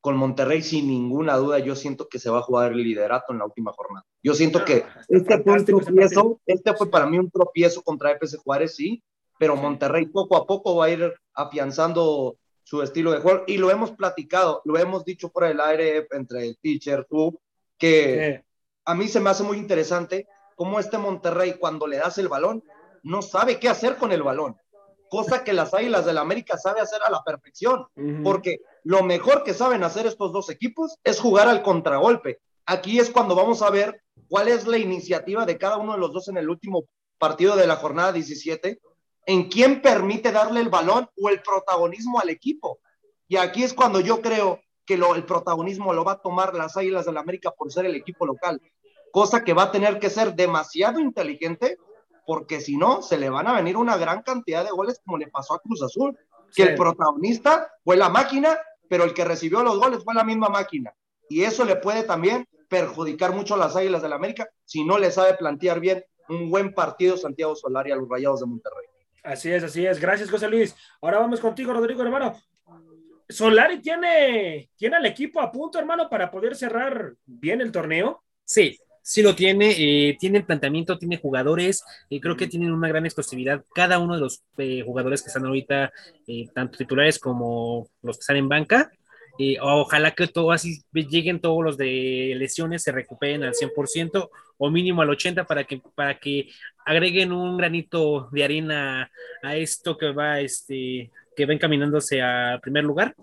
[0.00, 3.40] con Monterrey, sin ninguna duda, yo siento que se va a jugar el liderato en
[3.40, 4.06] la última jornada.
[4.22, 8.38] Yo siento que este fue un tropiezo, este fue para mí un tropiezo contra FC
[8.38, 9.02] Juárez, sí,
[9.38, 12.38] pero Monterrey poco a poco va a ir afianzando
[12.70, 16.46] su estilo de juego y lo hemos platicado, lo hemos dicho por el aire entre
[16.46, 17.40] el teacher, tú,
[17.76, 18.44] que
[18.84, 22.62] a mí se me hace muy interesante cómo este Monterrey cuando le das el balón
[23.02, 24.56] no sabe qué hacer con el balón,
[25.08, 27.88] cosa que las Águilas del la América sabe hacer a la perfección,
[28.22, 32.38] porque lo mejor que saben hacer estos dos equipos es jugar al contragolpe.
[32.66, 36.12] Aquí es cuando vamos a ver cuál es la iniciativa de cada uno de los
[36.12, 36.84] dos en el último
[37.18, 38.80] partido de la jornada 17,
[39.30, 42.80] en quién permite darle el balón o el protagonismo al equipo.
[43.28, 46.76] Y aquí es cuando yo creo que lo, el protagonismo lo va a tomar las
[46.76, 48.60] Águilas del la América por ser el equipo local,
[49.12, 51.78] cosa que va a tener que ser demasiado inteligente
[52.26, 55.28] porque si no, se le van a venir una gran cantidad de goles como le
[55.28, 56.18] pasó a Cruz Azul,
[56.52, 58.58] que el protagonista fue la máquina,
[58.88, 60.92] pero el que recibió los goles fue la misma máquina.
[61.28, 64.98] Y eso le puede también perjudicar mucho a las Águilas del la América si no
[64.98, 68.89] le sabe plantear bien un buen partido Santiago Solari a los Rayados de Monterrey.
[69.22, 70.00] Así es, así es.
[70.00, 70.74] Gracias, José Luis.
[71.00, 72.40] Ahora vamos contigo, Rodrigo, hermano.
[73.28, 78.22] Solari tiene, tiene al equipo a punto, hermano, para poder cerrar bien el torneo.
[78.44, 82.88] Sí, sí lo tiene, eh, tiene el planteamiento, tiene jugadores, y creo que tienen una
[82.88, 83.64] gran explosividad.
[83.74, 85.92] Cada uno de los eh, jugadores que están ahorita,
[86.26, 88.90] eh, tanto titulares como los que están en banca,
[89.62, 94.28] ojalá que todo así lleguen todos los de lesiones, se recuperen al 100%
[94.62, 96.50] o mínimo al 80% para que, para que
[96.84, 99.10] agreguen un granito de arena
[99.42, 103.16] a esto que va, este, que va encaminándose al primer lugar.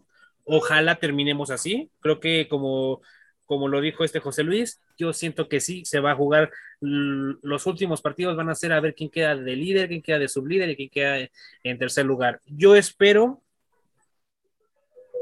[0.46, 1.92] Ojalá terminemos así.
[2.02, 3.02] Creo que como
[3.48, 7.66] como lo dijo este José Luis, yo siento que sí, se va a jugar los
[7.66, 10.70] últimos partidos, van a ser a ver quién queda de líder, quién queda de sublíder
[10.70, 11.30] y quién queda
[11.64, 12.42] en tercer lugar.
[12.46, 13.42] Yo espero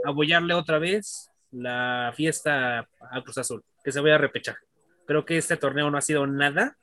[0.03, 4.57] apoyarle otra vez la fiesta a Cruz Azul, que se vaya a repechar.
[5.05, 6.77] Creo que este torneo no ha sido nada,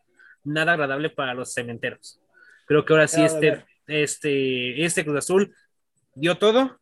[0.45, 2.21] nada agradable para los cementeros.
[2.67, 5.55] Creo que ahora sí este, este, este Cruz Azul
[6.15, 6.81] dio todo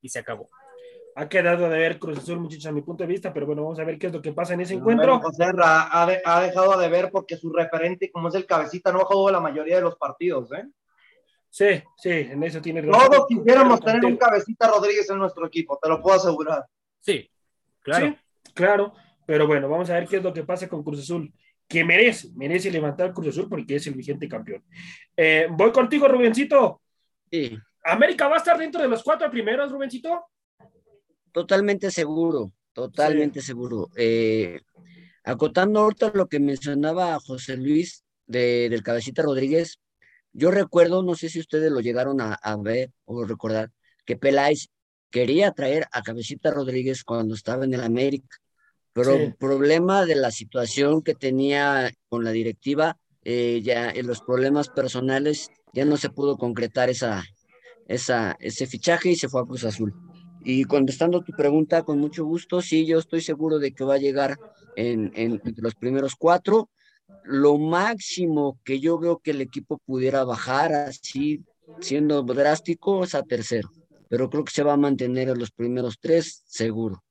[0.00, 0.48] y se acabó
[1.14, 3.78] ha quedado de ver Cruz Azul, muchachos, a mi punto de vista, pero bueno, vamos
[3.78, 5.20] a ver qué es lo que pasa en ese encuentro.
[5.20, 9.04] José ha, ha, dejado de ver porque su referente, como es el cabecita, no ha
[9.04, 10.66] jugado la mayoría de los partidos, ¿eh?
[11.50, 13.10] Sí, sí, en eso tiene razón.
[13.10, 16.64] Todos quisiéramos tener un cabecita Rodríguez en nuestro equipo, te lo puedo asegurar.
[17.00, 17.30] Sí,
[17.80, 18.06] claro.
[18.06, 18.16] Sí,
[18.54, 18.94] claro,
[19.32, 21.32] pero bueno, vamos a ver qué es lo que pasa con Cruz Azul,
[21.66, 24.62] que merece, merece levantar Cruz Azul porque es el vigente campeón.
[25.16, 26.82] Eh, voy contigo, Rubencito.
[27.30, 27.58] Sí.
[27.82, 30.26] ¿América va a estar dentro de los cuatro primeros, Rubencito?
[31.32, 33.88] Totalmente seguro, totalmente seguro.
[33.96, 34.60] Eh,
[35.24, 39.80] acotando ahorita lo que mencionaba José Luis de, del Cabecita Rodríguez,
[40.34, 43.70] yo recuerdo, no sé si ustedes lo llegaron a, ver o recordar,
[44.04, 44.68] que Peláez
[45.08, 48.41] quería traer a Cabecita Rodríguez cuando estaba en el América,
[48.92, 54.20] pero el problema de la situación que tenía con la directiva, eh, ya en los
[54.20, 57.24] problemas personales, ya no se pudo concretar esa,
[57.88, 59.94] esa, ese fichaje y se fue a Cruz Azul.
[60.44, 63.98] Y contestando tu pregunta, con mucho gusto, sí, yo estoy seguro de que va a
[63.98, 64.38] llegar
[64.76, 66.68] en, en, los primeros cuatro.
[67.24, 71.44] Lo máximo que yo veo que el equipo pudiera bajar así,
[71.80, 73.70] siendo drástico, es a tercero.
[74.08, 77.02] Pero creo que se va a mantener en los primeros tres, seguro.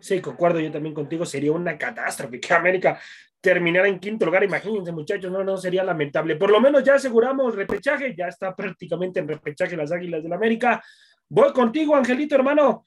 [0.00, 1.26] Sí, concuerdo yo también contigo.
[1.26, 2.98] Sería una catástrofe que América
[3.40, 4.44] terminara en quinto lugar.
[4.44, 6.36] Imagínense, muchachos, no, no sería lamentable.
[6.36, 10.82] Por lo menos ya aseguramos repechaje, ya está prácticamente en repechaje las Águilas del América.
[11.28, 12.86] Voy contigo, Angelito, hermano.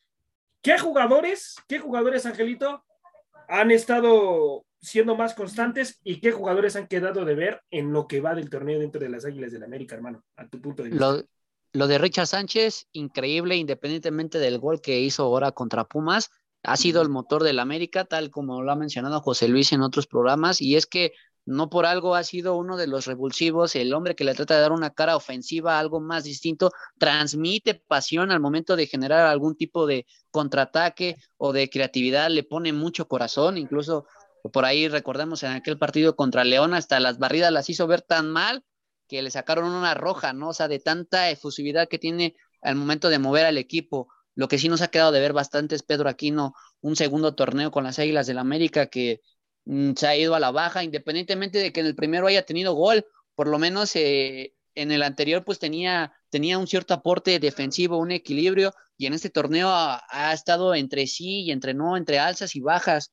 [0.62, 2.84] ¿Qué jugadores, qué jugadores, Angelito,
[3.48, 8.22] han estado siendo más constantes y qué jugadores han quedado de ver en lo que
[8.22, 10.24] va del torneo dentro de las Águilas del América, hermano?
[10.36, 11.24] A tu punto de vista.
[11.74, 16.32] Lo, de Richard Sánchez, increíble, independientemente del gol que hizo ahora contra Pumas,
[16.64, 20.08] ha sido el motor del América, tal como lo ha mencionado José Luis en otros
[20.08, 21.14] programas, y es que
[21.46, 24.62] no por algo ha sido uno de los revulsivos, el hombre que le trata de
[24.62, 29.88] dar una cara ofensiva, algo más distinto, transmite pasión al momento de generar algún tipo
[29.88, 34.06] de contraataque o de creatividad, le pone mucho corazón, incluso
[34.54, 38.30] por ahí recordemos en aquel partido contra León, hasta las barridas las hizo ver tan
[38.30, 38.64] mal
[39.08, 40.50] que le sacaron una roja, ¿no?
[40.50, 44.08] O sea, de tanta efusividad que tiene al momento de mover al equipo.
[44.36, 47.72] Lo que sí nos ha quedado de ver bastante es Pedro Aquino, un segundo torneo
[47.72, 49.22] con las Águilas del América que
[49.70, 52.74] Mm, se ha ido a la baja, independientemente de que en el primero haya tenido
[52.74, 53.06] gol,
[53.36, 58.12] por lo menos eh, en el anterior pues tenía, tenía un cierto aporte defensivo, un
[58.12, 62.62] equilibrio, y en este torneo ha, estado entre sí y entre no, entre alzas y
[62.62, 63.12] bajas.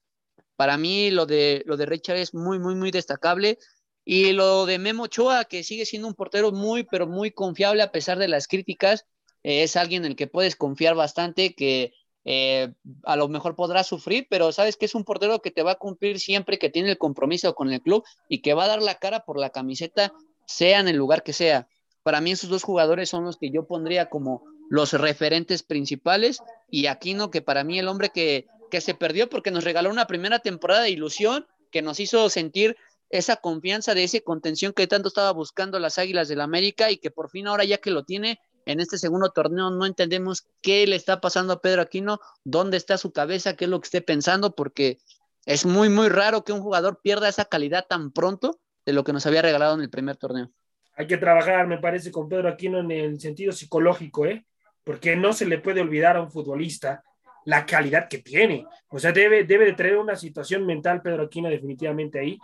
[0.56, 3.58] Para mí lo de, lo de Richard es muy, muy, muy destacable.
[4.04, 7.92] Y lo de Memo Ochoa, que sigue siendo un portero muy, pero muy confiable a
[7.92, 9.04] pesar de las críticas,
[9.46, 11.92] es alguien en el que puedes confiar bastante, que
[12.24, 12.72] eh,
[13.04, 15.76] a lo mejor podrá sufrir, pero sabes que es un portero que te va a
[15.76, 18.96] cumplir siempre que tiene el compromiso con el club y que va a dar la
[18.96, 20.12] cara por la camiseta,
[20.46, 21.68] sea en el lugar que sea.
[22.02, 26.86] Para mí esos dos jugadores son los que yo pondría como los referentes principales y
[26.86, 30.40] Aquino, que para mí el hombre que, que se perdió porque nos regaló una primera
[30.40, 32.76] temporada de ilusión, que nos hizo sentir
[33.10, 36.96] esa confianza de ese contención que tanto estaba buscando las Águilas del la América y
[36.96, 40.86] que por fin ahora ya que lo tiene en este segundo torneo no entendemos qué
[40.86, 44.02] le está pasando a Pedro Aquino, dónde está su cabeza, qué es lo que esté
[44.02, 44.98] pensando, porque
[45.46, 49.12] es muy, muy raro que un jugador pierda esa calidad tan pronto de lo que
[49.12, 50.50] nos había regalado en el primer torneo.
[50.96, 54.44] Hay que trabajar, me parece, con Pedro Aquino en el sentido psicológico, ¿eh?
[54.82, 57.02] porque no se le puede olvidar a un futbolista
[57.44, 58.66] la calidad que tiene.
[58.88, 62.38] O sea, debe, debe de tener una situación mental Pedro Aquino definitivamente ahí,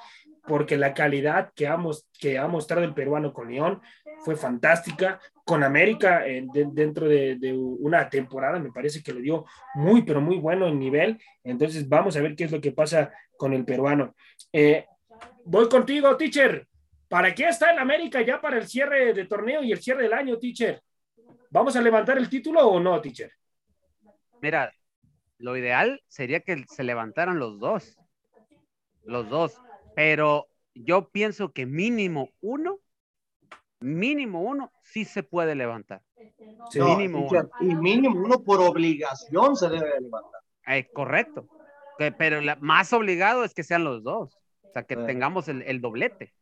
[0.47, 3.81] porque la calidad que ha, mostrado el peruano con León
[4.25, 5.21] fue fantástica.
[5.45, 10.39] Con América, eh, dentro de, una temporada, me parece que le dio muy, pero muy
[10.39, 11.21] bueno el nivel.
[11.43, 14.15] Entonces, vamos a ver qué es lo que pasa con el peruano.
[14.53, 14.87] Eh,
[15.45, 16.67] voy contigo, teacher.
[17.09, 20.15] ¿Para qué está el América ya para el cierre de torneo y el cierre del
[20.15, 20.81] año, teacher?
[21.51, 23.33] ¿Vamos a levantar el título o no, teacher?
[24.41, 24.73] Mira,
[25.39, 27.99] lo ideal sería que se levantaran los dos.
[29.05, 29.61] Los dos.
[29.95, 32.79] Pero yo pienso que mínimo uno,
[33.81, 36.03] mínimo uno, sí se puede levantar.
[36.75, 37.51] mínimo uno.
[37.61, 40.41] Y mínimo uno por obligación se debe levantar.
[40.67, 41.49] Eh, correcto.
[42.19, 44.39] pero más obligado es que sean los dos.
[44.63, 46.33] O sea, que tengamos el, doblete.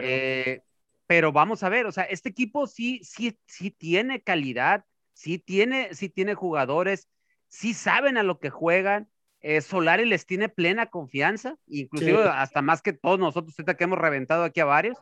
[0.00, 0.62] Eh,
[1.06, 5.92] pero vamos a ver, o sea, este equipo sí, sí, sí tiene calidad, sí tiene,
[5.94, 7.08] sí tiene jugadores,
[7.48, 9.10] sí saben a lo que juegan,
[9.42, 14.44] eh, Solari les tiene plena confianza, inclusive hasta más que todos nosotros, que hemos reventado
[14.44, 14.98] aquí a varios.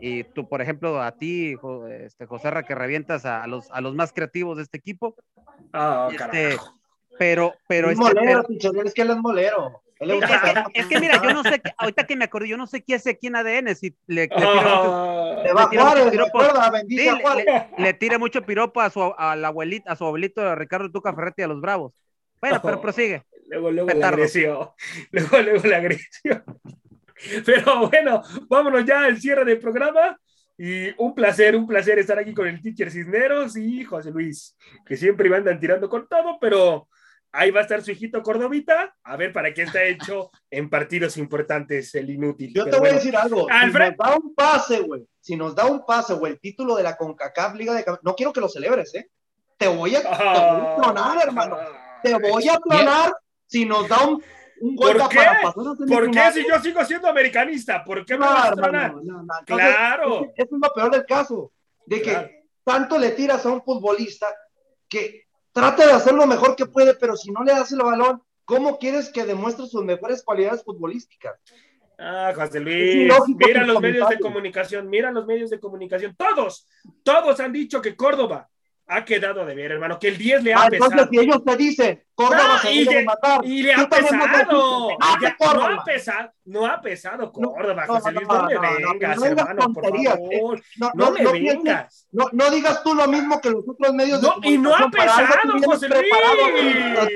[0.00, 1.56] Y tú, por ejemplo, a ti,
[2.00, 5.14] este, José Ra, que revientas a, los, a los más creativos de este equipo.
[5.72, 6.56] Ah, este,
[7.18, 8.44] pero, pero es, molero,
[8.84, 9.82] es que él es molero.
[10.74, 13.10] Es que, mira, yo no sé, ahorita que me acordé, yo no sé qué hace
[13.10, 14.28] aquí en ADN, si le,
[17.78, 21.42] le tira mucho piropo a su a la abuelita, a su abuelito Ricardo Tuca Ferretti
[21.42, 21.92] a los Bravos.
[22.40, 23.22] Bueno, pero prosigue.
[23.52, 24.68] Luego, luego la agresión.
[25.10, 26.42] Luego, luego la agresión.
[27.44, 30.18] Pero bueno, vámonos ya al cierre del programa.
[30.56, 34.96] Y un placer, un placer estar aquí con el teacher Cisneros y José Luis, que
[34.96, 36.88] siempre andan tirando con todo, pero
[37.32, 41.16] ahí va a estar su hijito Cordovita, a ver para qué está hecho en partidos
[41.16, 42.52] importantes el inútil.
[42.54, 45.66] Yo te voy a decir algo, si nos da un pase, güey, si nos da
[45.66, 48.94] un pase, güey, el título de la CONCACAF Liga de no quiero que lo celebres,
[48.94, 49.08] ¿eh?
[49.56, 51.56] Te voy a, tronar, hermano.
[52.02, 53.12] Te voy a tronar
[53.52, 54.22] si nos da un,
[54.60, 55.52] un gol para pasar
[55.86, 57.84] ¿Por qué si yo sigo siendo americanista?
[57.84, 58.94] ¿Por qué me vas a tronar?
[59.44, 60.32] claro.
[60.34, 61.52] Eso es lo peor del caso,
[61.84, 64.26] de que tanto le tiras a un futbolista
[64.88, 68.22] que trata de hacer lo mejor que puede, pero si no le das el balón,
[68.46, 71.38] ¿cómo quieres que demuestre sus mejores cualidades futbolísticas?
[71.98, 76.66] Ah, José Luis, mira los medios de comunicación, mira los medios de comunicación, todos,
[77.02, 78.48] todos han dicho que Córdoba
[78.86, 80.90] ha quedado de ver, hermano, que el 10 le ha ah, pesado.
[80.92, 83.40] Entonces, si ellos te dicen, Córdoba se y, de matar.
[83.44, 84.90] Y le ha pesado.
[85.00, 85.18] Ah,
[85.54, 89.98] no, ha pesado no ha pesado Córdoba, no, José Luis, no, me vengas, hermano, por
[89.98, 90.62] favor.
[90.94, 92.08] No, me vengas.
[92.10, 94.60] No, digas tú lo mismo que los otros medios de comunicación.
[94.60, 95.28] Y no ha pesado,
[95.64, 96.06] José Luis.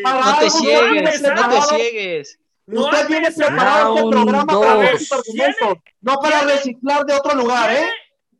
[0.03, 2.39] No te ciegues, no te ciegues.
[2.67, 7.37] No Usted viene preparado este programa para ver sus argumentos, no para reciclar de otro
[7.37, 7.87] lugar, ¿eh?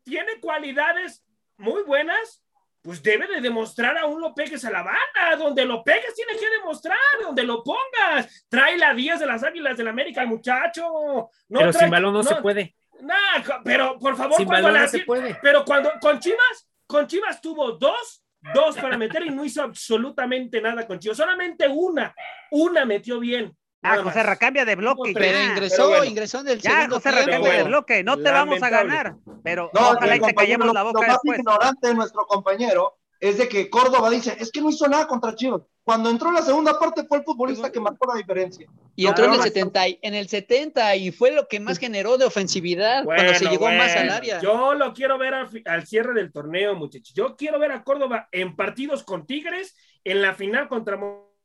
[0.03, 1.23] Tiene cualidades
[1.57, 2.43] muy buenas,
[2.87, 6.49] pues debe de demostrar aún lo pegues a la banda, donde lo pegues tiene que
[6.49, 8.47] demostrar, donde lo pongas.
[8.49, 11.29] Trae la 10 de las Águilas del América el muchacho.
[11.49, 12.77] pero sin balón no, se puede.
[13.01, 15.37] Nah, pero por favor, sin balón no se puede.
[15.43, 18.25] Pero cuando con Chivas, con Chivas tuvo dos,
[18.55, 22.15] dos para meter y no hizo absolutamente nada con Chivas, solamente una,
[22.53, 23.53] una metió bien.
[23.93, 25.13] Ah, José Ra, cambia de bloque.
[25.15, 28.03] Pero ingresó, ingresó en el ya, José Ra, cambia de bloque.
[28.03, 29.17] No te vamos a ganar.
[29.43, 33.39] Pero no, ojalá y te callemos la boca lo más ignorante de nuestro compañero es
[33.39, 35.63] de que Córdoba dice, es que no hizo nada contra Chivas.
[35.83, 38.67] Cuando entró en la segunda parte fue el futbolista que marcó la diferencia.
[38.97, 42.25] Y entró en el 70, en el 70 y fue lo que más generó de
[42.25, 44.41] ofensividad cuando se llegó más al área.
[44.41, 47.15] Yo lo quiero ver al cierre del torneo, muchachos.
[47.15, 50.99] Yo quiero ver a Córdoba en partidos con Tigres, en la final contra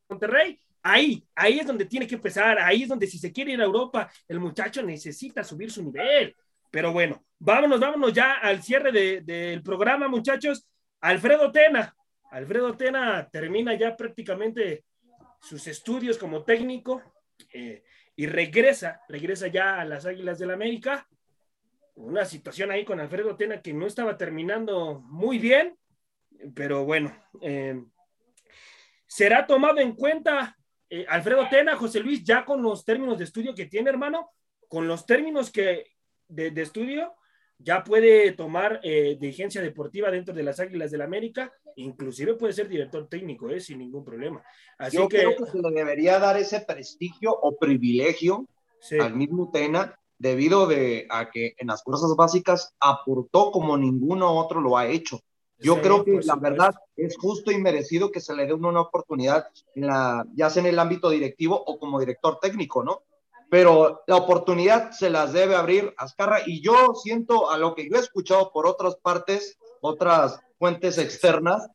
[0.09, 3.61] Monterrey Ahí, ahí es donde tiene que empezar, ahí es donde si se quiere ir
[3.61, 6.36] a Europa, el muchacho necesita subir su nivel.
[6.71, 10.67] Pero bueno, vámonos, vámonos ya al cierre del programa, muchachos.
[11.01, 11.95] Alfredo Tena,
[12.32, 14.86] Alfredo Tena termina ya prácticamente
[15.41, 17.01] sus estudios como técnico
[17.53, 17.84] eh,
[18.15, 21.07] y regresa, regresa ya a las Águilas del la América.
[21.95, 25.77] una situación ahí con Alfredo Tena que no estaba terminando muy bien,
[26.55, 27.84] pero bueno, eh,
[29.05, 30.57] será tomado en cuenta
[30.91, 34.29] eh, Alfredo Tena, José Luis, ya con los términos de estudio que tiene, hermano,
[34.67, 35.85] con los términos que
[36.27, 37.13] de, de estudio,
[37.57, 42.51] ya puede tomar eh, dirigencia deportiva dentro de las Águilas del la América, inclusive puede
[42.51, 44.43] ser director técnico, eh, sin ningún problema.
[44.77, 48.45] Así Yo que, creo que se le debería dar ese prestigio o privilegio
[48.81, 54.37] sí, al mismo Tena debido de a que en las fuerzas básicas aportó como ninguno
[54.37, 55.21] otro lo ha hecho.
[55.62, 58.70] Yo sí, creo que la verdad es justo y merecido que se le dé una,
[58.70, 63.03] una oportunidad, en la, ya sea en el ámbito directivo o como director técnico, ¿no?
[63.49, 67.97] Pero la oportunidad se las debe abrir Azcarra y yo siento a lo que yo
[67.97, 71.68] he escuchado por otras partes, otras fuentes externas,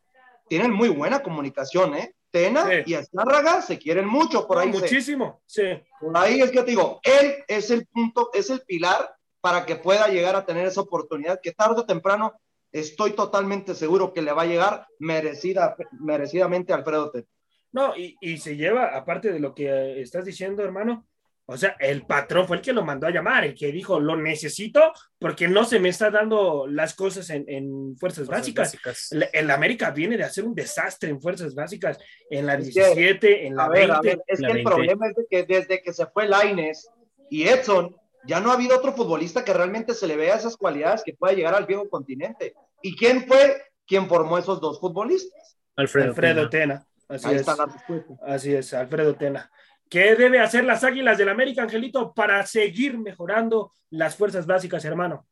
[0.48, 2.14] tienen muy buena comunicación, ¿eh?
[2.30, 2.72] Tena Sí.
[2.86, 4.72] y Azcárraga se quieren mucho por No, ahí.
[4.72, 5.62] se- muchísimo, sí.
[6.00, 9.76] por ahí es que te digo, él es el punto, es el pilar para que
[9.76, 12.32] pueda llegar a tener esa oportunidad que tarde o temprano
[12.80, 17.26] estoy totalmente seguro que le va a llegar merecida, merecidamente a Alfredo Tena.
[17.72, 21.06] No, y, y se lleva, aparte de lo que eh, estás diciendo, hermano,
[21.48, 24.16] o sea, el patrón fue el que lo mandó a llamar, el que dijo, lo
[24.16, 28.76] necesito porque no se me está dando las cosas en, en fuerzas, básicas.
[29.12, 31.98] El, el América viene de hacer un desastre en fuerzas básicas,
[32.30, 33.94] en la Es que, 17, en la A ver, 20.
[33.94, 34.70] a ver, es la que el 20.
[34.70, 36.88] problema es de que desde que se fue Laines
[37.30, 37.94] y Edson,
[38.26, 41.34] ya no ha habido otro futbolista que realmente se le vea esas cualidades que pueda
[41.34, 42.54] llegar al viejo continente.
[42.82, 45.58] ¿Y quién fue quien formó esos dos futbolistas?
[45.76, 46.08] Alfredo.
[46.08, 46.80] Alfredo Tena.
[46.80, 46.88] Tena.
[47.08, 47.40] Así Ahí es.
[47.40, 48.14] está la respuesta.
[48.22, 49.50] Así es, Alfredo Tena.
[49.88, 55.26] ¿Qué debe hacer las Águilas del América, Angelito, para seguir mejorando las fuerzas básicas, hermano?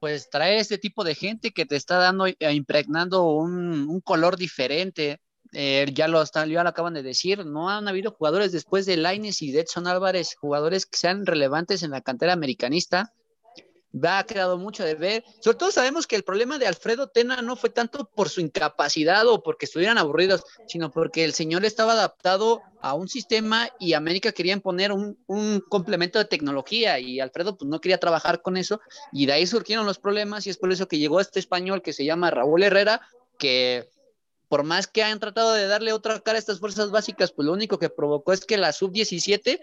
[0.00, 4.36] Pues trae este tipo de gente que te está dando, eh, impregnando un, un color
[4.36, 5.20] diferente.
[5.52, 8.96] Eh, ya, lo están, ya lo acaban de decir, no han habido jugadores después de
[8.96, 13.12] Laines y de Edson Álvarez, jugadores que sean relevantes en la cantera americanista.
[14.02, 15.24] Ha quedado mucho de ver.
[15.40, 19.26] Sobre todo sabemos que el problema de Alfredo Tena no fue tanto por su incapacidad
[19.26, 24.32] o porque estuvieran aburridos, sino porque el señor estaba adaptado a un sistema y América
[24.32, 28.80] quería imponer un, un complemento de tecnología y Alfredo pues no quería trabajar con eso
[29.12, 31.92] y de ahí surgieron los problemas y es por eso que llegó este español que
[31.92, 33.02] se llama Raúl Herrera,
[33.38, 33.88] que
[34.52, 37.54] por más que han tratado de darle otra cara a estas fuerzas básicas, pues lo
[37.54, 39.58] único que provocó es que la sub-17,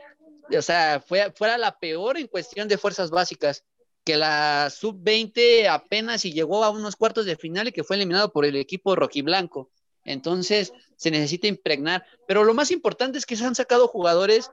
[0.57, 3.63] o sea, fue, fuera la peor en cuestión de fuerzas básicas,
[4.03, 8.31] que la sub-20 apenas y llegó a unos cuartos de final y que fue eliminado
[8.31, 9.69] por el equipo rojiblanco.
[10.03, 12.05] Entonces, se necesita impregnar.
[12.27, 14.49] Pero lo más importante es que se han sacado jugadores,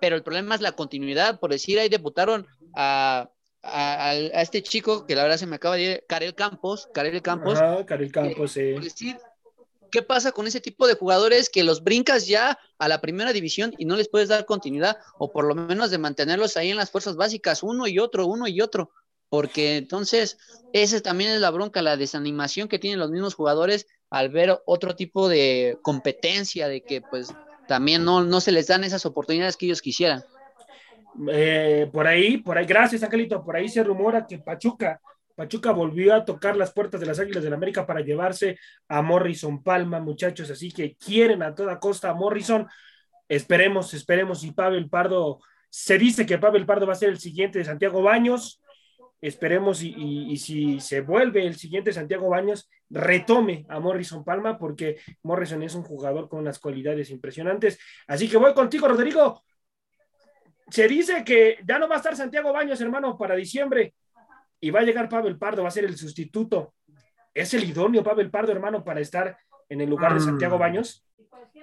[0.00, 1.40] pero el problema es la continuidad.
[1.40, 3.30] Por decir, ahí debutaron a,
[3.62, 7.20] a, a este chico que la verdad se me acaba de ir, Karel Campos, Karel
[7.22, 7.60] Campos.
[7.60, 8.72] Ajá, Karel Campos, sí.
[8.74, 9.18] Por decir,
[9.90, 13.74] ¿qué pasa con ese tipo de jugadores que los brincas ya a la primera división
[13.78, 16.90] y no les puedes dar continuidad o por lo menos de mantenerlos ahí en las
[16.90, 18.90] fuerzas básicas, uno y otro, uno y otro?
[19.28, 20.38] Porque entonces,
[20.72, 24.96] esa también es la bronca, la desanimación que tienen los mismos jugadores al ver otro
[24.96, 27.32] tipo de competencia, de que pues
[27.68, 30.24] también no, no se les dan esas oportunidades que ellos quisieran.
[31.30, 35.00] Eh, por ahí, por ahí, gracias Angelito, por ahí se rumora que Pachuca,
[35.40, 39.00] Pachuca volvió a tocar las puertas de las Águilas del la América para llevarse a
[39.00, 42.68] Morrison Palma, muchachos, así que quieren a toda costa a Morrison.
[43.26, 47.58] Esperemos, esperemos si Pavel Pardo, se dice que Pavel Pardo va a ser el siguiente
[47.58, 48.60] de Santiago Baños.
[49.22, 54.98] Esperemos y, y, si se vuelve el siguiente Santiago Baños, retome a Morrison Palma, porque
[55.22, 57.78] Morrison es un jugador con unas cualidades impresionantes.
[58.06, 59.42] Así que voy contigo, Rodrigo
[60.68, 63.94] se dice que ya no va a estar Santiago Baños, hermano, para diciembre
[64.60, 66.74] y va a llegar Pavel Pardo, va a ser el sustituto.
[67.32, 69.36] ¿Es el idóneo Pavel Pardo, hermano, para estar
[69.68, 71.04] en el lugar de Santiago Baños?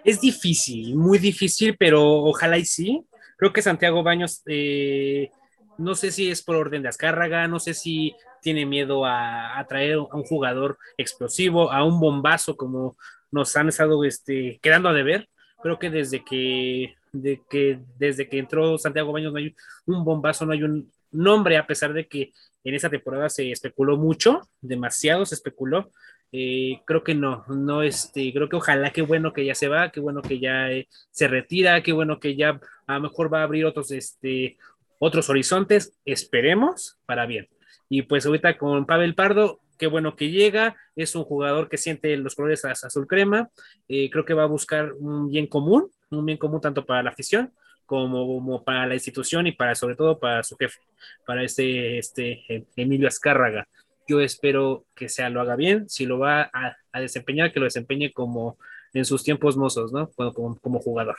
[0.03, 3.05] Es difícil, muy difícil, pero ojalá y sí.
[3.37, 5.29] Creo que Santiago Baños, eh,
[5.77, 9.67] no sé si es por orden de Azcárraga, no sé si tiene miedo a, a,
[9.67, 12.97] traer a un jugador explosivo, a un bombazo como
[13.31, 15.29] nos han estado este, quedando a deber.
[15.61, 20.45] Creo que desde que de que desde que entró Santiago Baños no hay un bombazo,
[20.45, 22.33] no hay un nombre, a pesar de que
[22.63, 25.91] en esa temporada se especuló mucho, demasiado se especuló.
[26.33, 29.91] Eh, creo que no, no, este, creo que ojalá, qué bueno que ya se va,
[29.91, 33.39] qué bueno que ya eh, se retira, qué bueno que ya a lo mejor va
[33.39, 34.57] a abrir otros, este,
[34.99, 37.47] otros horizontes, esperemos para bien.
[37.87, 42.17] Y pues ahorita con Pavel Pardo, qué bueno que llega, es un jugador que siente
[42.17, 43.49] los colores azul crema,
[43.87, 47.11] eh, creo que va a buscar un bien común, un bien común tanto para la
[47.11, 47.53] afición
[47.87, 50.79] como, como, para la institución y para sobre todo para su jefe,
[51.25, 52.43] para este, este
[52.75, 53.67] Emilio Azcárraga.
[54.07, 57.65] Yo espero que sea lo haga bien, si lo va a, a desempeñar, que lo
[57.65, 58.57] desempeñe como
[58.93, 60.09] en sus tiempos mozos, ¿no?
[60.11, 61.17] Como, como, como, jugador.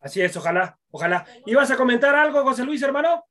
[0.00, 1.26] Así es, ojalá, ojalá.
[1.44, 3.24] ¿Ibas a comentar algo, José Luis, hermano?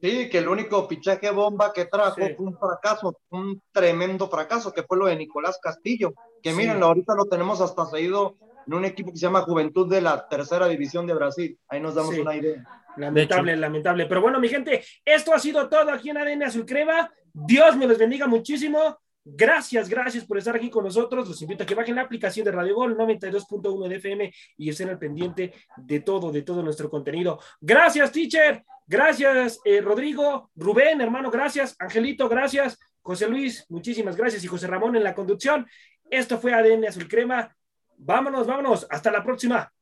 [0.00, 2.34] Sí, que el único fichaje bomba que trajo Sí.
[2.36, 6.12] fue un fracaso, un tremendo fracaso, que fue lo de Nicolás Castillo.
[6.42, 6.56] Que Sí.
[6.56, 8.36] miren, ahorita lo tenemos hasta seguido
[8.68, 11.58] en un equipo que se llama Juventud de la Tercera División de Brasil.
[11.68, 12.20] Ahí nos damos Sí.
[12.20, 12.62] una idea.
[12.98, 14.04] Lamentable, lamentable.
[14.06, 17.10] Pero bueno, mi gente, esto ha sido todo aquí en ADN Azul Crema.
[17.32, 18.98] Dios me los bendiga muchísimo.
[19.24, 21.26] Gracias, gracias por estar aquí con nosotros.
[21.28, 24.90] Los invito a que bajen la aplicación de Radio Gol 92.1 de FM y estén
[24.90, 27.38] al pendiente de todo, de todo nuestro contenido.
[27.60, 28.62] Gracias, teacher.
[28.86, 30.50] Gracias, eh, Rodrigo.
[30.56, 31.74] Rubén, hermano, gracias.
[31.78, 32.78] Angelito, gracias.
[33.00, 34.44] José Luis, muchísimas gracias.
[34.44, 35.66] Y José Ramón en la conducción.
[36.10, 37.54] Esto fue ADN Azul Crema.
[37.98, 38.86] Vámonos, vámonos.
[38.90, 39.72] Hasta la próxima.